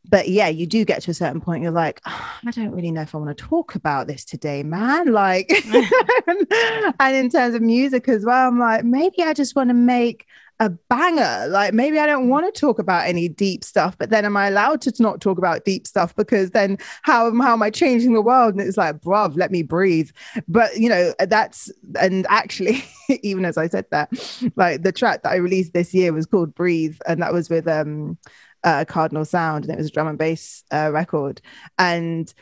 [0.10, 2.92] but yeah, you do get to a certain point, you're like, oh, I don't really
[2.92, 5.12] know if I want to talk about this today, man.
[5.18, 5.52] Like,
[6.28, 10.28] and in terms of music as well, I'm like, maybe I just want to make
[10.60, 11.48] a banger.
[11.48, 14.48] Like, maybe I don't want to talk about any deep stuff, but then am I
[14.48, 16.16] allowed to not talk about deep stuff?
[16.16, 18.56] Because then how, how am I changing the world?
[18.56, 20.10] And it's like, bruv, let me breathe.
[20.48, 22.84] But, you know, that's, and actually,
[23.24, 24.10] even as I said that,
[24.56, 26.98] like the track that I released this year was called Breathe.
[27.08, 28.18] And that was with, um,
[28.64, 31.42] uh, Cardinal Sound, and it was a drum and bass uh, record.
[31.78, 32.34] And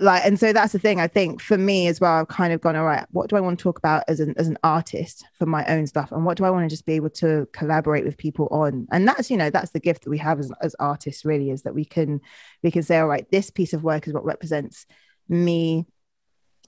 [0.00, 1.00] like, and so that's the thing.
[1.00, 3.40] I think for me as well, I've kind of gone, all right, what do I
[3.40, 6.36] want to talk about as an as an artist for my own stuff, and what
[6.36, 8.86] do I want to just be able to collaborate with people on?
[8.90, 11.62] And that's you know that's the gift that we have as as artists, really, is
[11.62, 12.20] that we can
[12.62, 14.86] we can say, all right, this piece of work is what represents
[15.28, 15.86] me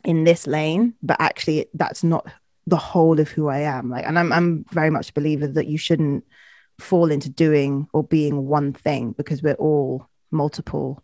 [0.04, 2.26] in this lane, but actually that's not
[2.66, 3.90] the whole of who I am.
[3.90, 6.24] Like, and I'm I'm very much a believer that you shouldn't
[6.78, 11.02] fall into doing or being one thing because we're all multiple,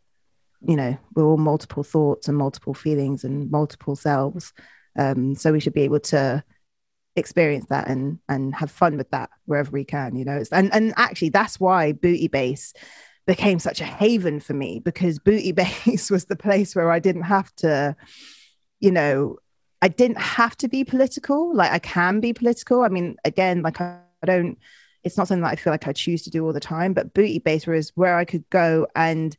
[0.67, 4.53] you know, we're all multiple thoughts and multiple feelings and multiple selves.
[4.99, 6.43] Um, so we should be able to
[7.15, 10.37] experience that and and have fun with that wherever we can, you know.
[10.37, 12.73] It's, and and actually that's why Booty base
[13.27, 15.53] became such a haven for me because Booty
[15.87, 17.97] base was the place where I didn't have to,
[18.81, 19.37] you know,
[19.83, 21.55] I didn't have to be political.
[21.55, 22.83] Like I can be political.
[22.83, 24.59] I mean, again, like I, I don't,
[25.05, 27.15] it's not something that I feel like I choose to do all the time, but
[27.15, 29.37] Booty base was where I could go and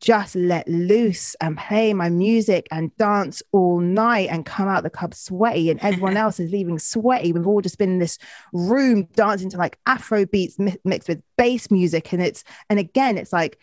[0.00, 4.90] just let loose and play my music and dance all night and come out the
[4.90, 8.18] club sweaty and everyone else is leaving sweaty we've all just been in this
[8.52, 13.18] room dancing to like afro beats mi- mixed with bass music and it's and again
[13.18, 13.58] it's like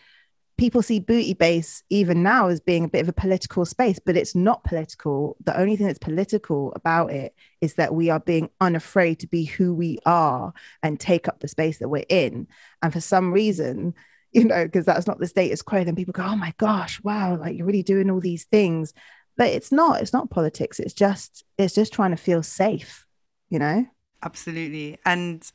[0.58, 4.16] people see booty bass even now as being a bit of a political space, but
[4.16, 5.36] it's not political.
[5.44, 9.44] The only thing that's political about it is that we are being unafraid to be
[9.44, 12.48] who we are and take up the space that we're in.
[12.82, 13.94] And for some reason,
[14.32, 17.36] you know, because that's not the status quo, then people go, oh my gosh, wow,
[17.36, 18.92] like you're really doing all these things.
[19.36, 20.80] But it's not, it's not politics.
[20.80, 23.06] It's just, it's just trying to feel safe,
[23.48, 23.86] you know?
[24.22, 24.98] Absolutely.
[25.04, 25.50] And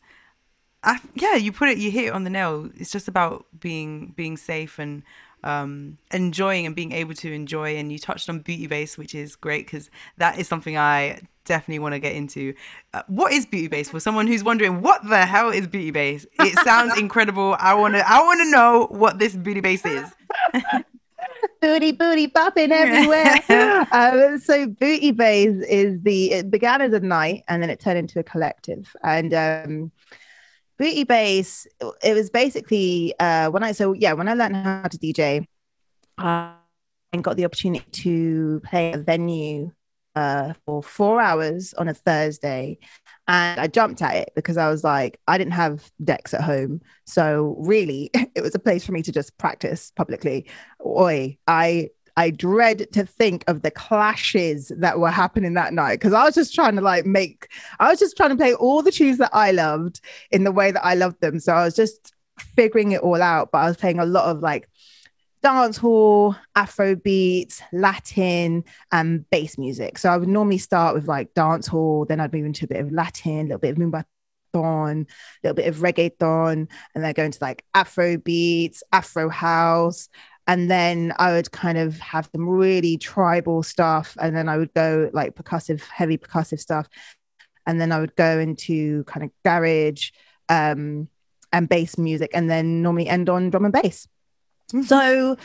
[0.84, 2.70] I, yeah, you put it, you hit it on the nail.
[2.76, 5.04] It's just about being being safe and
[5.44, 7.76] um, enjoying and being able to enjoy.
[7.78, 11.80] And you touched on booty bass, which is great because that is something I definitely
[11.80, 12.54] want to get into.
[12.94, 16.26] Uh, what is booty bass for someone who's wondering what the hell is booty bass?
[16.40, 17.56] It sounds incredible.
[17.60, 20.10] I want to I want to know what this booty bass is.
[21.62, 23.86] booty booty bopping everywhere.
[23.92, 27.98] um, so Booty bass is the it began as a night and then it turned
[27.98, 29.34] into a collective and.
[29.34, 29.92] um
[30.80, 31.68] Booty bass
[32.04, 35.46] it was basically uh, when I so yeah when I learned how to DJ,
[36.18, 36.54] uh,
[37.14, 39.72] and got the opportunity to play a venue
[40.16, 42.78] uh, for four hours on a Thursday,
[43.28, 46.82] and I jumped at it because I was like I didn't have decks at home,
[47.06, 50.46] so really it was a place for me to just practice publicly.
[50.86, 56.14] Oi, I I dread to think of the clashes that were happening that night because
[56.14, 57.48] I was just trying to like make,
[57.80, 60.00] I was just trying to play all the tunes that I loved
[60.30, 61.40] in the way that I loved them.
[61.40, 64.42] So I was just figuring it all out, but I was playing a lot of
[64.42, 64.70] like
[65.44, 69.98] dance hall, Afro beats, Latin, and bass music.
[69.98, 72.80] So I would normally start with like dance hall, then I'd move into a bit
[72.80, 74.06] of Latin, a little bit of Mumba
[74.56, 75.06] a
[75.44, 80.10] little bit of reggaeton, and then go into like Afro beats, Afro house,
[80.48, 84.74] and then I would kind of have some really tribal stuff, and then I would
[84.74, 86.88] go like percussive, heavy percussive stuff,
[87.66, 90.12] and then I would go into kind of garage
[90.50, 91.08] um,
[91.52, 94.08] and bass music, and then normally end on drum and bass.
[94.74, 94.84] Mm-hmm.
[94.84, 95.38] So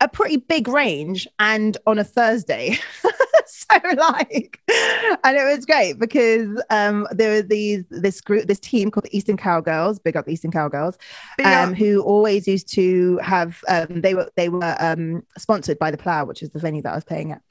[0.00, 2.78] a pretty big range, and on a Thursday.
[3.46, 8.90] so like and it was great because um there were these this group this team
[8.90, 10.96] called the Easton cowgirls big up Easton cowgirls
[11.44, 15.98] um who always used to have um they were they were um sponsored by the
[15.98, 17.42] plough which is the venue that i was playing at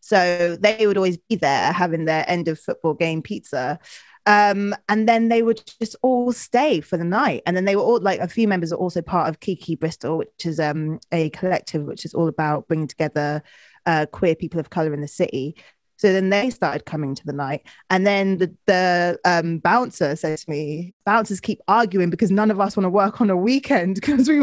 [0.00, 3.78] so they would always be there having their end of football game pizza
[4.26, 7.42] um, and then they would just all stay for the night.
[7.46, 10.18] And then they were all like a few members are also part of Kiki Bristol,
[10.18, 13.42] which is um, a collective which is all about bringing together
[13.86, 15.56] uh, queer people of color in the city.
[15.96, 17.66] So then they started coming to the night.
[17.90, 22.58] And then the, the um, bouncer said to me, bouncers keep arguing because none of
[22.58, 24.42] us want to work on a weekend because we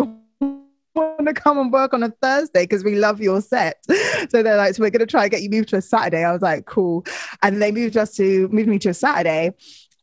[0.98, 3.84] want to come and work on a Thursday because we love your set.
[4.30, 6.24] So they're like, so we're going to try and get you moved to a Saturday.
[6.24, 7.06] I was like, cool.
[7.44, 9.52] And they moved us to, moved me to a Saturday.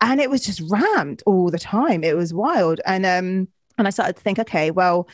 [0.01, 2.05] And it was just rammed all the time.
[2.05, 2.81] It was wild.
[2.87, 5.09] And, um, and I started to think, okay, well,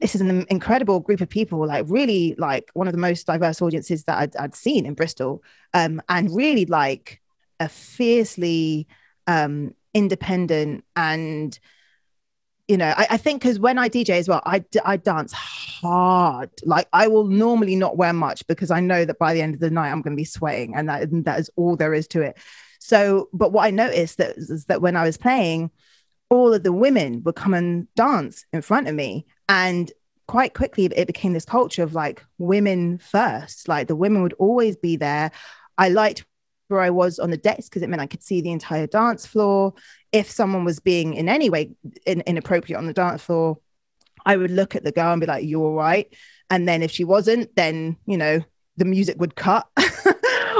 [0.00, 3.62] this is an incredible group of people, like really like one of the most diverse
[3.62, 7.22] audiences that I'd, I'd seen in Bristol, um, and really like
[7.60, 8.88] a fiercely
[9.28, 11.58] um, independent and
[12.72, 16.48] you know I, I think because when I DJ as well, I I dance hard.
[16.64, 19.60] Like I will normally not wear much because I know that by the end of
[19.60, 22.22] the night I'm going to be sweating, and that that is all there is to
[22.22, 22.38] it.
[22.80, 25.70] So, but what I noticed that is that when I was playing,
[26.30, 29.92] all of the women would come and dance in front of me and
[30.26, 34.76] quite quickly it became this culture of like women first like the women would always
[34.76, 35.30] be there
[35.76, 36.24] i liked
[36.72, 39.26] where i was on the decks because it meant i could see the entire dance
[39.26, 39.74] floor.
[40.10, 41.70] If someone was being in any way
[42.06, 43.58] in, inappropriate on the dance floor
[44.26, 46.12] i would look at the girl and be like you're all right?
[46.50, 48.40] And then if she wasn't then you know
[48.76, 49.66] the music would cut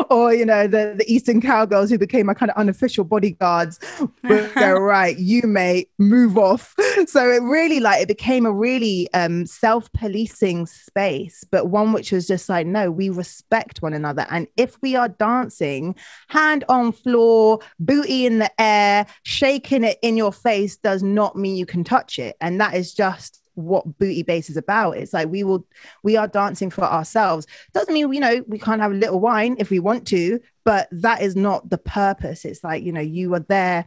[0.10, 3.78] or you know the the Easton cowgirls who became my kind of unofficial bodyguards.
[4.28, 6.74] Go right, you may move off.
[7.06, 12.28] So it really like it became a really um, self-policing space, but one which was
[12.28, 15.96] just like no, we respect one another, and if we are dancing,
[16.28, 21.56] hand on floor, booty in the air, shaking it in your face does not mean
[21.56, 24.96] you can touch it, and that is just what booty bass is about.
[24.96, 25.66] It's like we will
[26.02, 27.46] we are dancing for ourselves.
[27.72, 30.88] Doesn't mean you know we can't have a little wine if we want to, but
[30.90, 32.44] that is not the purpose.
[32.44, 33.86] It's like you know you are there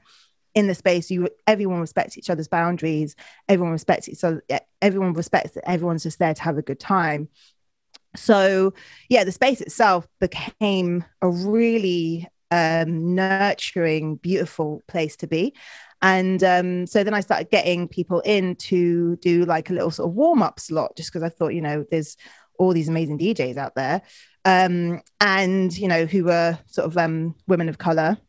[0.53, 1.11] in the space.
[1.11, 3.16] You everyone respects each other's boundaries.
[3.47, 4.43] Everyone respects each other.
[4.82, 7.30] Everyone respects that everyone's just there to have a good time.
[8.16, 8.74] So
[9.09, 15.53] yeah, the space itself became a really um, nurturing, beautiful place to be.
[16.06, 20.08] And um, so then I started getting people in to do like a little sort
[20.08, 22.16] of warm up slot, just because I thought, you know, there's
[22.60, 24.03] all these amazing DJs out there,
[24.45, 28.20] um, and you know, who were sort of um, women of color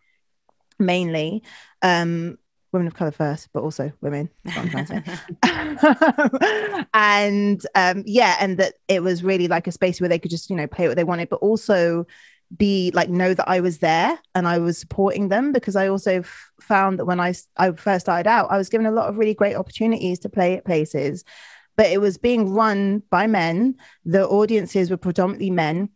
[0.79, 1.43] mainly.
[1.83, 2.39] Um,
[2.73, 4.31] women of color first, but also women.
[6.95, 10.49] and um, yeah, and that it was really like a space where they could just,
[10.49, 12.07] you know, play what they wanted, but also
[12.55, 16.21] be like know that I was there and I was supporting them because I also
[16.21, 19.19] f- found that when I I first started out I was given a lot of
[19.19, 21.25] really great opportunities to play at places.
[21.77, 23.77] But it was being run by men.
[24.05, 25.91] The audiences were predominantly men.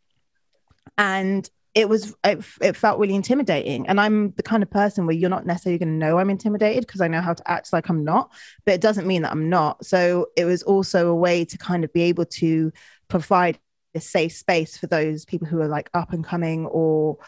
[0.99, 3.87] And it was it, it felt really intimidating.
[3.87, 6.87] And I'm the kind of person where you're not necessarily going to know I'm intimidated
[6.87, 8.33] because I know how to act like I'm not
[8.65, 9.87] but it doesn't mean that I'm not.
[9.87, 12.73] So it was also a way to kind of be able to
[13.09, 13.59] provide
[13.95, 17.19] a safe space for those people who are like up and coming or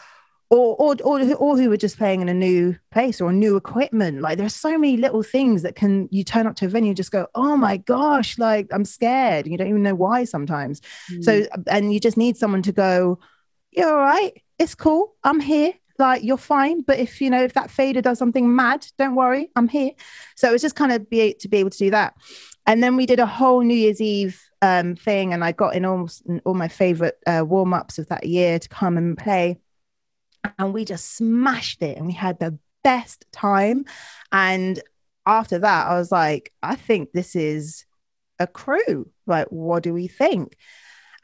[0.53, 4.21] or, or, or, or who are just playing in a new place or new equipment.
[4.21, 6.97] Like there's so many little things that can you turn up to a venue and
[6.97, 9.47] just go, oh my gosh, like I'm scared.
[9.47, 10.81] You don't even know why sometimes.
[11.11, 11.23] Mm.
[11.23, 13.17] So and you just need someone to go,
[13.71, 15.73] you're all right, it's cool, I'm here.
[15.97, 19.49] Like you're fine, but if you know if that fader does something mad, don't worry,
[19.55, 19.91] I'm here.
[20.35, 22.13] So it's just kind of be to be able to do that.
[22.65, 25.85] And then we did a whole New Year's Eve um, thing, and I got in
[25.85, 29.59] almost all my favorite uh, warm ups of that year to come and play.
[30.57, 33.85] And we just smashed it, and we had the best time.
[34.31, 34.81] And
[35.25, 37.85] after that, I was like, I think this is
[38.39, 39.09] a crew.
[39.25, 40.57] Like, what do we think?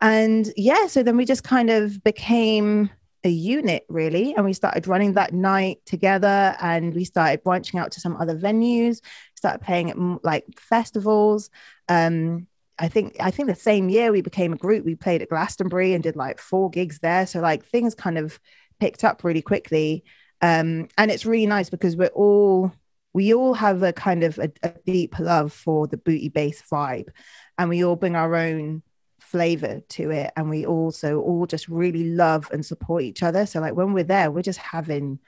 [0.01, 2.89] And yeah, so then we just kind of became
[3.25, 7.91] a unit really and we started running that night together and we started branching out
[7.91, 9.01] to some other venues
[9.39, 11.49] started playing at like festivals
[11.87, 12.47] um
[12.79, 14.85] I think I think the same year we became a group.
[14.85, 17.27] We played at Glastonbury and did like four gigs there.
[17.27, 18.39] So like things kind of
[18.79, 20.05] picked up really quickly.
[20.41, 22.71] Um, and it's really nice because we're all
[23.11, 27.09] we all have a kind of a, a deep love for the booty bass vibe,
[27.57, 28.81] and we all bring our own
[29.19, 33.45] flavor to it, and we also all just really love and support each other.
[33.45, 35.19] So like when we're there, we're just having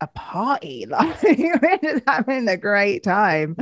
[0.00, 3.56] a party like we're just having a great time.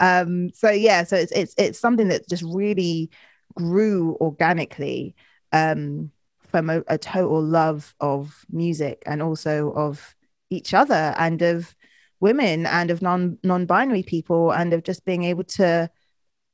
[0.00, 3.10] Um so yeah so it's it's it's something that just really
[3.54, 5.14] grew organically
[5.52, 6.10] um
[6.52, 10.14] from a, a total love of music and also of
[10.50, 11.74] each other and of
[12.20, 15.90] women and of non non-binary people and of just being able to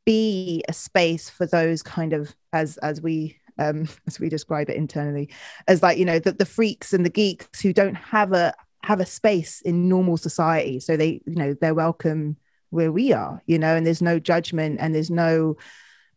[0.06, 4.76] be a space for those kind of as as we um as we describe it
[4.76, 5.28] internally
[5.66, 9.00] as like you know the, the freaks and the geeks who don't have a have
[9.00, 10.80] a space in normal society.
[10.80, 12.36] So they you know they're welcome
[12.70, 15.56] where we are you know and there's no judgment and there's no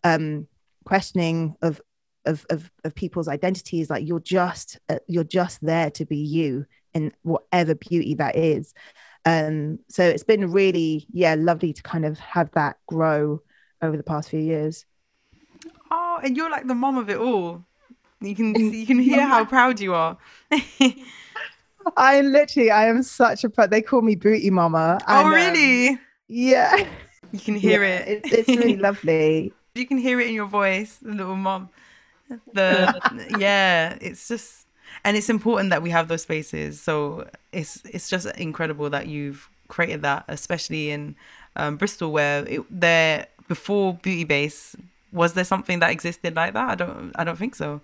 [0.04, 0.48] um
[0.84, 1.80] questioning of
[2.26, 3.90] of of, of people's identities.
[3.90, 8.74] Like you're just uh, you're just there to be you in whatever beauty that is.
[9.26, 13.42] Um so it's been really yeah lovely to kind of have that grow
[13.82, 14.86] over the past few years.
[15.90, 17.66] Oh and you're like the mom of it all.
[18.20, 20.18] You can you can hear how proud you are
[21.98, 23.68] I literally, I am such a pro.
[23.68, 25.00] They call me Booty Mama.
[25.08, 25.90] Oh, and, oh, really?
[25.90, 26.88] Um, yeah.
[27.32, 28.26] You can hear yeah, it.
[28.26, 28.34] it.
[28.34, 29.54] It's really lovely.
[29.76, 31.70] You can hear it in your voice, the little mom.
[32.54, 34.68] The yeah, it's just,
[35.04, 36.82] and it's important that we have those spaces.
[36.82, 41.16] So it's it's just incredible that you've created that, especially in
[41.56, 44.76] um, Bristol, where it, there before Booty Bass
[45.14, 46.70] was there something that existed like that?
[46.70, 47.82] I don't I don't think so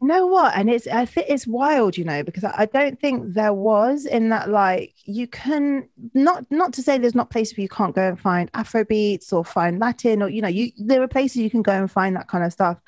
[0.00, 0.54] know what?
[0.54, 4.28] And it's i think it's wild you know because I, don't think there was in
[4.28, 8.08] that like you can not not to say there's not places where you can't go
[8.08, 11.50] and find afro beats or find latin or you know you there are places you
[11.50, 12.78] can go and find that kind of stuff.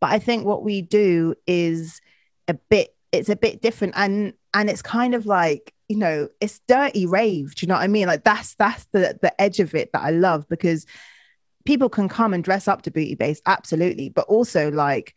[0.00, 2.00] But i think what we do is
[2.48, 3.94] a bit it's a bit different.
[3.96, 7.54] And and it's kind of like you know it's dirty rave.
[7.54, 8.06] Do you know what i mean?
[8.06, 10.86] Like that's that's the the edge of it that i love because
[11.64, 14.08] people can come and dress up to booty bass absolutely.
[14.08, 15.14] But also like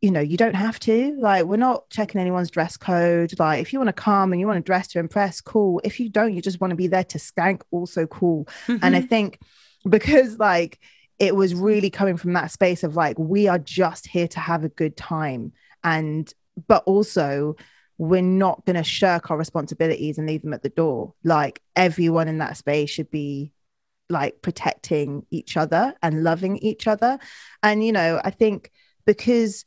[0.00, 1.16] you know, you don't have to.
[1.18, 3.36] Like, we're not checking anyone's dress code.
[3.38, 5.80] Like, if you want to come and you want to dress to impress, cool.
[5.82, 8.44] If you don't, you just want to be there to skank, also cool.
[8.66, 8.84] Mm-hmm.
[8.84, 9.08] And I mm-hmm.
[9.08, 9.40] think
[9.88, 10.78] because, like,
[11.18, 14.62] it was really coming from that space of like, we are just here to have
[14.62, 15.52] a good time.
[15.82, 16.32] And,
[16.68, 17.56] but also,
[17.96, 21.14] we're not going to shirk our responsibilities and leave them at the door.
[21.24, 23.52] Like, everyone in that space should be
[24.08, 27.18] like protecting each other and loving each other.
[27.64, 28.70] And, you know, I think
[29.04, 29.64] because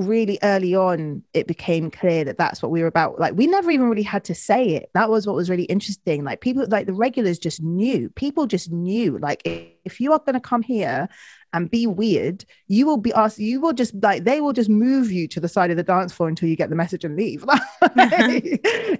[0.00, 3.20] really early on it became clear that that's what we were about.
[3.20, 4.90] Like we never even really had to say it.
[4.94, 6.24] That was what was really interesting.
[6.24, 8.08] Like people like the regulars just knew.
[8.10, 9.42] People just knew like
[9.84, 11.08] if you are going to come here
[11.52, 15.10] and be weird you will be asked you will just like they will just move
[15.10, 17.44] you to the side of the dance floor until you get the message and leave.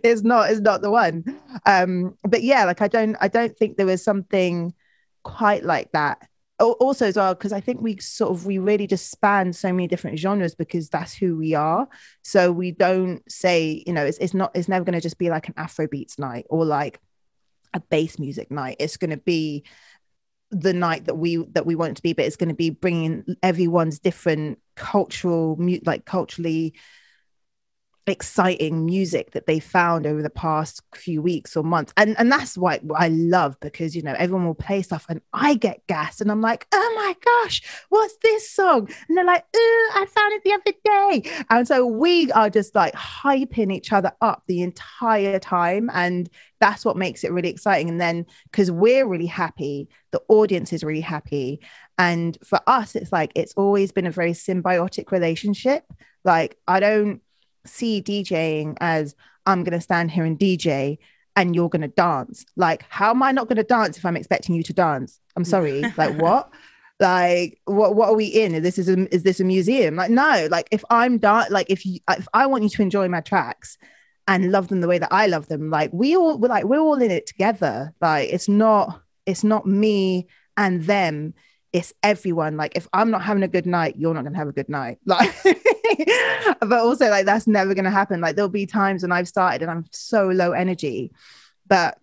[0.03, 1.25] It's not it's not the one.
[1.67, 4.75] Um but yeah like i don't i don't think there was something
[5.23, 6.27] quite like that
[6.61, 9.89] also as well because i think we sort of we really just span so many
[9.89, 11.89] different genres because that's who we are.
[12.23, 15.31] So we don't say you know it's, it's not it's never going to just be
[15.31, 17.01] like an afro beats night or like
[17.73, 18.77] a bass music night.
[18.79, 19.65] It's going to be
[20.51, 22.71] the night that we that we want it to be but it's going to be
[22.71, 26.75] bringing everyone's different cultural mute like culturally
[28.07, 31.93] exciting music that they found over the past few weeks or months.
[31.97, 35.55] And and that's why I love because you know everyone will play stuff and I
[35.55, 38.89] get gassed and I'm like oh my gosh what's this song?
[39.09, 41.45] And they're like oh I found it the other day.
[41.51, 46.29] And so we are just like hyping each other up the entire time and
[46.59, 47.89] that's what makes it really exciting.
[47.89, 51.61] And then because we're really happy the audience is really happy.
[51.99, 55.85] And for us it's like it's always been a very symbiotic relationship.
[56.25, 57.21] Like I don't
[57.67, 59.15] see DJing as
[59.47, 60.99] I'm going to stand here and DJ
[61.37, 62.45] and you're going to dance.
[62.57, 65.21] Like, how am I not going to dance if I'm expecting you to dance?
[65.37, 65.83] I'm sorry.
[65.97, 66.51] like, what?
[66.99, 67.95] Like, what?
[67.95, 68.55] What are we in?
[68.55, 69.97] Is this a, is this a museum?
[69.97, 70.49] Like, no.
[70.51, 73.79] Like, if I'm dance, like if you if I want you to enjoy my tracks
[74.29, 76.79] and love them the way that I love them, like we all we're like we're
[76.79, 77.95] all in it together.
[78.01, 81.35] Like, it's not it's not me and them.
[81.73, 82.57] It's everyone.
[82.57, 84.69] Like, if I'm not having a good night, you're not going to have a good
[84.69, 84.99] night.
[85.07, 85.35] Like.
[86.61, 88.21] but also like that's never going to happen.
[88.21, 91.13] Like there'll be times when i've started and i'm so low energy
[91.67, 91.99] but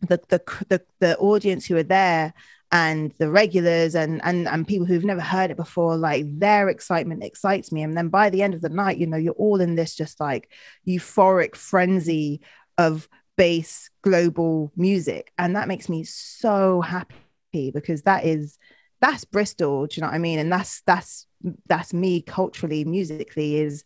[0.00, 2.34] the the the, the audience who are there
[2.70, 7.24] and the regulars and and and people who've never heard it before like their excitement
[7.24, 7.82] excites me.
[7.82, 10.20] And then by the end of the night you know you're all in this just
[10.20, 10.50] like
[10.86, 12.42] euphoric frenzy
[12.76, 15.32] of bass global music.
[15.38, 18.58] And that makes me so happy because that is
[19.00, 20.38] that's bristol do you know what i mean?
[20.38, 21.26] And that's that's
[21.66, 23.84] that's me culturally musically is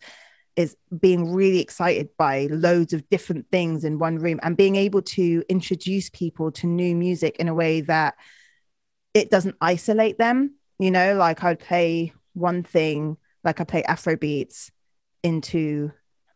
[0.57, 5.01] is being really excited by loads of different things in one room and being able
[5.01, 8.15] to introduce people to new music in a way that
[9.15, 10.55] it doesn't isolate them.
[10.79, 14.73] You know like i'd play one thing like i play afro beats
[15.23, 15.93] into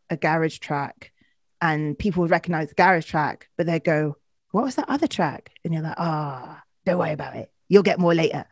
[0.08, 1.10] a garage track
[1.60, 4.16] and people would recognize the garage track but they go
[4.52, 5.50] what was that other track?
[5.64, 8.44] And you're like ah oh, don't worry about it you'll get more later.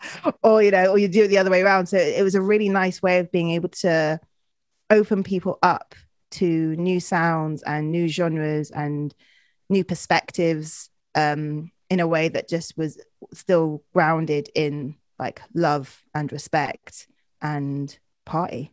[0.42, 1.86] Or you know or you do it the other way around.
[1.86, 4.20] So it was a really nice way of being able to
[4.90, 5.94] open people up
[6.32, 9.14] to new sounds and new genres and
[9.68, 13.00] new perspectives um, in a way that just was
[13.32, 17.06] still grounded in like love and respect
[17.40, 18.72] and party.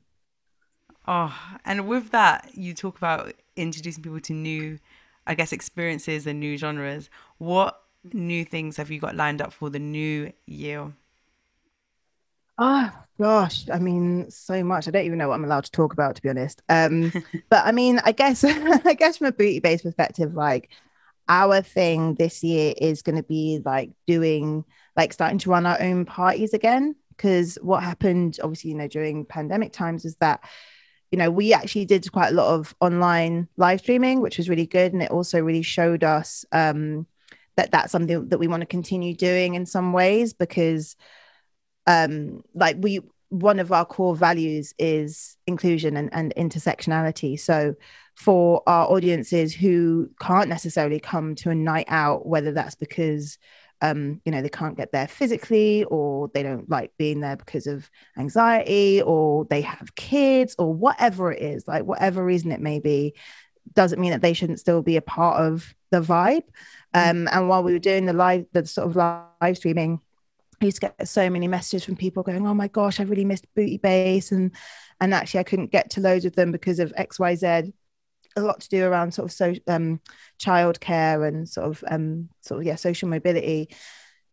[1.07, 1.35] Oh
[1.65, 4.79] and with that you talk about introducing people to new
[5.27, 7.09] i guess experiences and new genres.
[7.37, 10.91] What new things have you got lined up for the new year?
[12.57, 14.87] Oh gosh, I mean, so much.
[14.87, 16.61] I don't even know what I'm allowed to talk about, to be honest.
[16.69, 17.11] Um,
[17.49, 20.69] but I mean, I guess, I guess from a booty based perspective, like
[21.27, 25.81] our thing this year is going to be like doing, like starting to run our
[25.81, 26.95] own parties again.
[27.09, 30.43] Because what happened, obviously, you know, during pandemic times is that
[31.11, 34.65] you know, we actually did quite a lot of online live streaming, which was really
[34.65, 34.93] good.
[34.93, 37.05] And it also really showed us um,
[37.57, 40.95] that that's something that we want to continue doing in some ways because
[41.87, 47.39] um like we one of our core values is inclusion and, and intersectionality.
[47.39, 47.75] So
[48.13, 53.37] for our audiences who can't necessarily come to a night out whether that's because
[53.81, 57.65] um, you know they can't get there physically or they don't like being there because
[57.65, 62.79] of anxiety or they have kids or whatever it is like whatever reason it may
[62.79, 63.15] be
[63.73, 66.43] doesn't mean that they shouldn't still be a part of the vibe
[66.93, 70.01] um, and while we were doing the live, the sort of live streaming,
[70.61, 73.25] I used to get so many messages from people going, "Oh my gosh, I really
[73.25, 74.51] missed Booty Bass," and
[74.99, 77.73] and actually I couldn't get to loads of them because of X, Y, Z.
[78.37, 79.99] A lot to do around sort of so um,
[80.39, 83.69] childcare and sort of um, sort of yeah social mobility.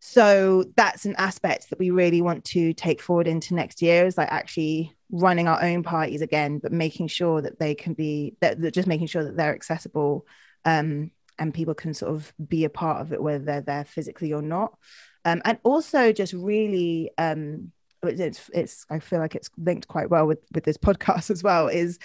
[0.01, 4.05] So that's an aspect that we really want to take forward into next year.
[4.05, 8.35] Is like actually running our own parties again, but making sure that they can be
[8.41, 10.25] that, that just making sure that they're accessible
[10.65, 14.33] um, and people can sort of be a part of it, whether they're there physically
[14.33, 14.77] or not.
[15.25, 17.71] Um, and also just really um,
[18.03, 21.67] it's it's I feel like it's linked quite well with with this podcast as well
[21.67, 21.99] is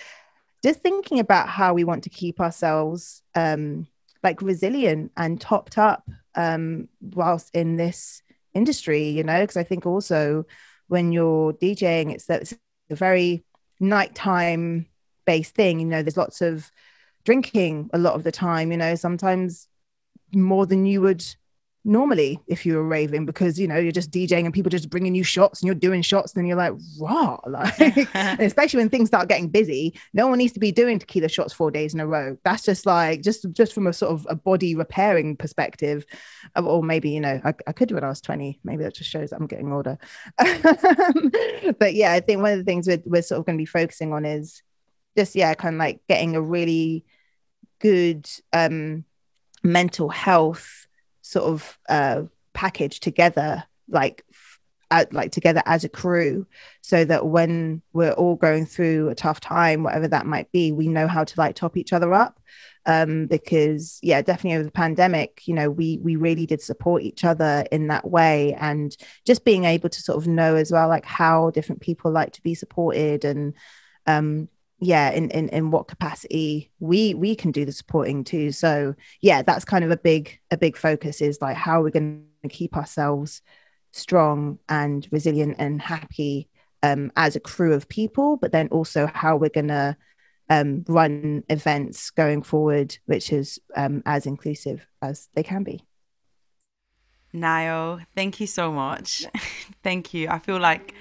[0.62, 3.86] just thinking about how we want to keep ourselves um,
[4.22, 8.22] like resilient and topped up um, whilst in this
[8.54, 10.46] industry, you know, because I think also
[10.88, 12.54] when you're DJing, it's it's
[12.90, 13.44] a very
[13.78, 14.86] nighttime
[15.26, 15.80] based thing.
[15.80, 16.70] You know, there's lots of
[17.24, 19.68] drinking a lot of the time, you know, sometimes
[20.32, 21.24] more than you would
[21.84, 25.14] normally if you were raving because you know you're just DJing and people just bringing
[25.14, 27.78] you shots and you're doing shots and you're like raw like
[28.40, 31.70] especially when things start getting busy no one needs to be doing tequila shots four
[31.70, 32.36] days in a row.
[32.42, 36.06] That's just like just just from a sort of a body repairing perspective.
[36.56, 38.94] Uh, or maybe you know I, I could do when I was 20 maybe that
[38.94, 39.98] just shows that I'm getting older.
[41.78, 43.66] But yeah I think one of the things we're, we're sort of going to be
[43.66, 44.62] focusing on is
[45.16, 47.04] just yeah kind of like getting a really
[47.80, 49.04] good um
[49.64, 50.86] mental health
[51.22, 52.22] sort of uh,
[52.52, 54.24] package together, like
[54.90, 56.46] at, like together as a crew,
[56.82, 60.86] so that when we're all going through a tough time, whatever that might be, we
[60.86, 62.38] know how to like top each other up.
[62.86, 67.24] Um, because yeah, definitely over the pandemic, you know, we we really did support each
[67.24, 68.94] other in that way, and
[69.24, 72.42] just being able to sort of know as well, like how different people like to
[72.42, 73.54] be supported and
[74.06, 74.50] um
[74.80, 79.42] yeah in, in in what capacity we we can do the supporting too so yeah
[79.42, 82.76] that's kind of a big a big focus is like how we're going to keep
[82.76, 83.40] ourselves
[83.92, 86.48] strong and resilient and happy
[86.82, 89.96] um, as a crew of people but then also how we're going to
[90.50, 95.84] um, run events going forward which is um, as inclusive as they can be
[97.34, 99.26] Niall, thank you so much.
[99.82, 100.28] thank you.
[100.28, 100.94] I feel like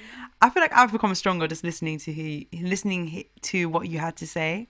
[0.43, 4.17] I feel like I've become stronger just listening to who, listening to what you had
[4.17, 4.67] to say.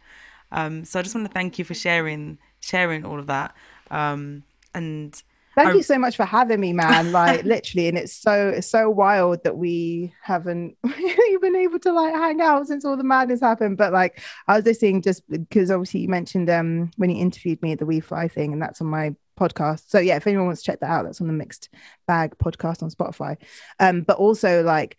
[0.51, 3.55] Um, so I just want to thank you for sharing sharing all of that.
[3.89, 4.43] Um,
[4.76, 5.19] and
[5.55, 7.11] thank I, you so much for having me, man.
[7.11, 10.78] Like literally, and it's so it's so wild that we haven't
[11.41, 13.78] been able to like hang out since all the madness happened.
[13.78, 17.71] But like I was listening just because obviously you mentioned um when you interviewed me
[17.71, 19.89] at the We Fly thing, and that's on my podcast.
[19.89, 21.69] So yeah, if anyone wants to check that out, that's on the Mixed
[22.05, 23.38] Bag podcast on Spotify.
[23.80, 24.97] Um, but also like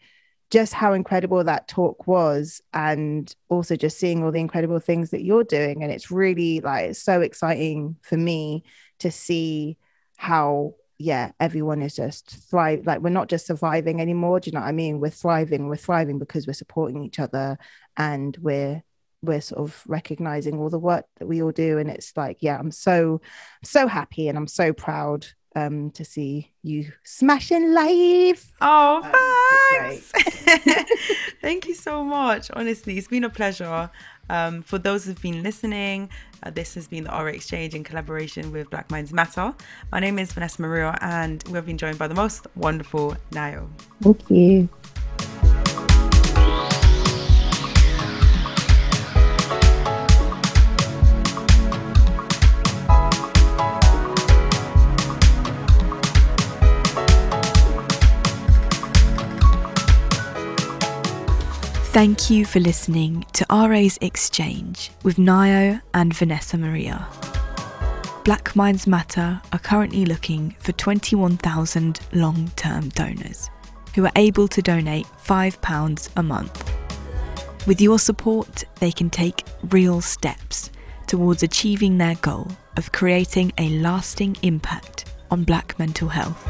[0.55, 5.25] just how incredible that talk was and also just seeing all the incredible things that
[5.25, 5.83] you're doing.
[5.83, 8.63] And it's really like it's so exciting for me
[9.01, 9.77] to see
[10.17, 14.39] how yeah everyone is just thrive like we're not just surviving anymore.
[14.39, 15.01] Do you know what i mean?
[15.01, 17.59] We're thriving we're thriving because we're supporting each other
[17.97, 18.85] and we're
[19.23, 21.79] we're sort of recognizing all the work that we all do.
[21.79, 23.21] And it's like yeah i'm so
[23.65, 28.53] so happy and i'm so proud um, to see you smashing live.
[28.61, 30.13] Oh, um, thanks.
[31.41, 32.51] Thank you so much.
[32.53, 33.91] Honestly, it's been a pleasure.
[34.31, 36.09] Um, for those who've been listening,
[36.43, 39.55] uh, this has been the RA Exchange in collaboration with Black Minds Matter.
[39.93, 43.69] My name is Vanessa Maria, and we've been joined by the most wonderful Niall.
[44.03, 44.69] Thank you.
[61.95, 67.07] Thank you for listening to RA's Exchange with Nio and Vanessa Maria.
[68.25, 73.49] Black Minds Matter are currently looking for 21,000 long term donors
[73.95, 76.73] who are able to donate £5 a month.
[77.65, 80.73] With your support, they can take real steps
[81.07, 86.45] towards achieving their goal of creating a lasting impact on black mental health.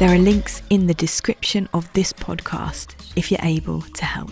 [0.00, 4.30] There are links in the description of this podcast if you're able to help.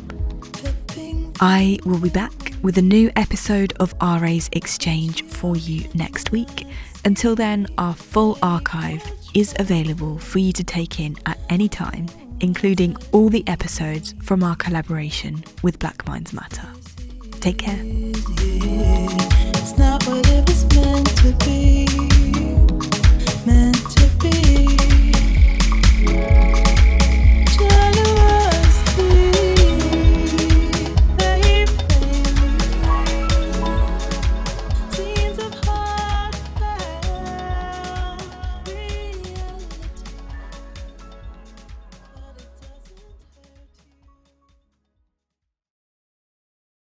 [1.40, 6.66] I will be back with a new episode of RA's Exchange for you next week.
[7.04, 9.02] Until then, our full archive
[9.34, 12.06] is available for you to take in at any time,
[12.40, 16.68] including all the episodes from our collaboration with Black Minds Matter.
[17.40, 17.76] Take care.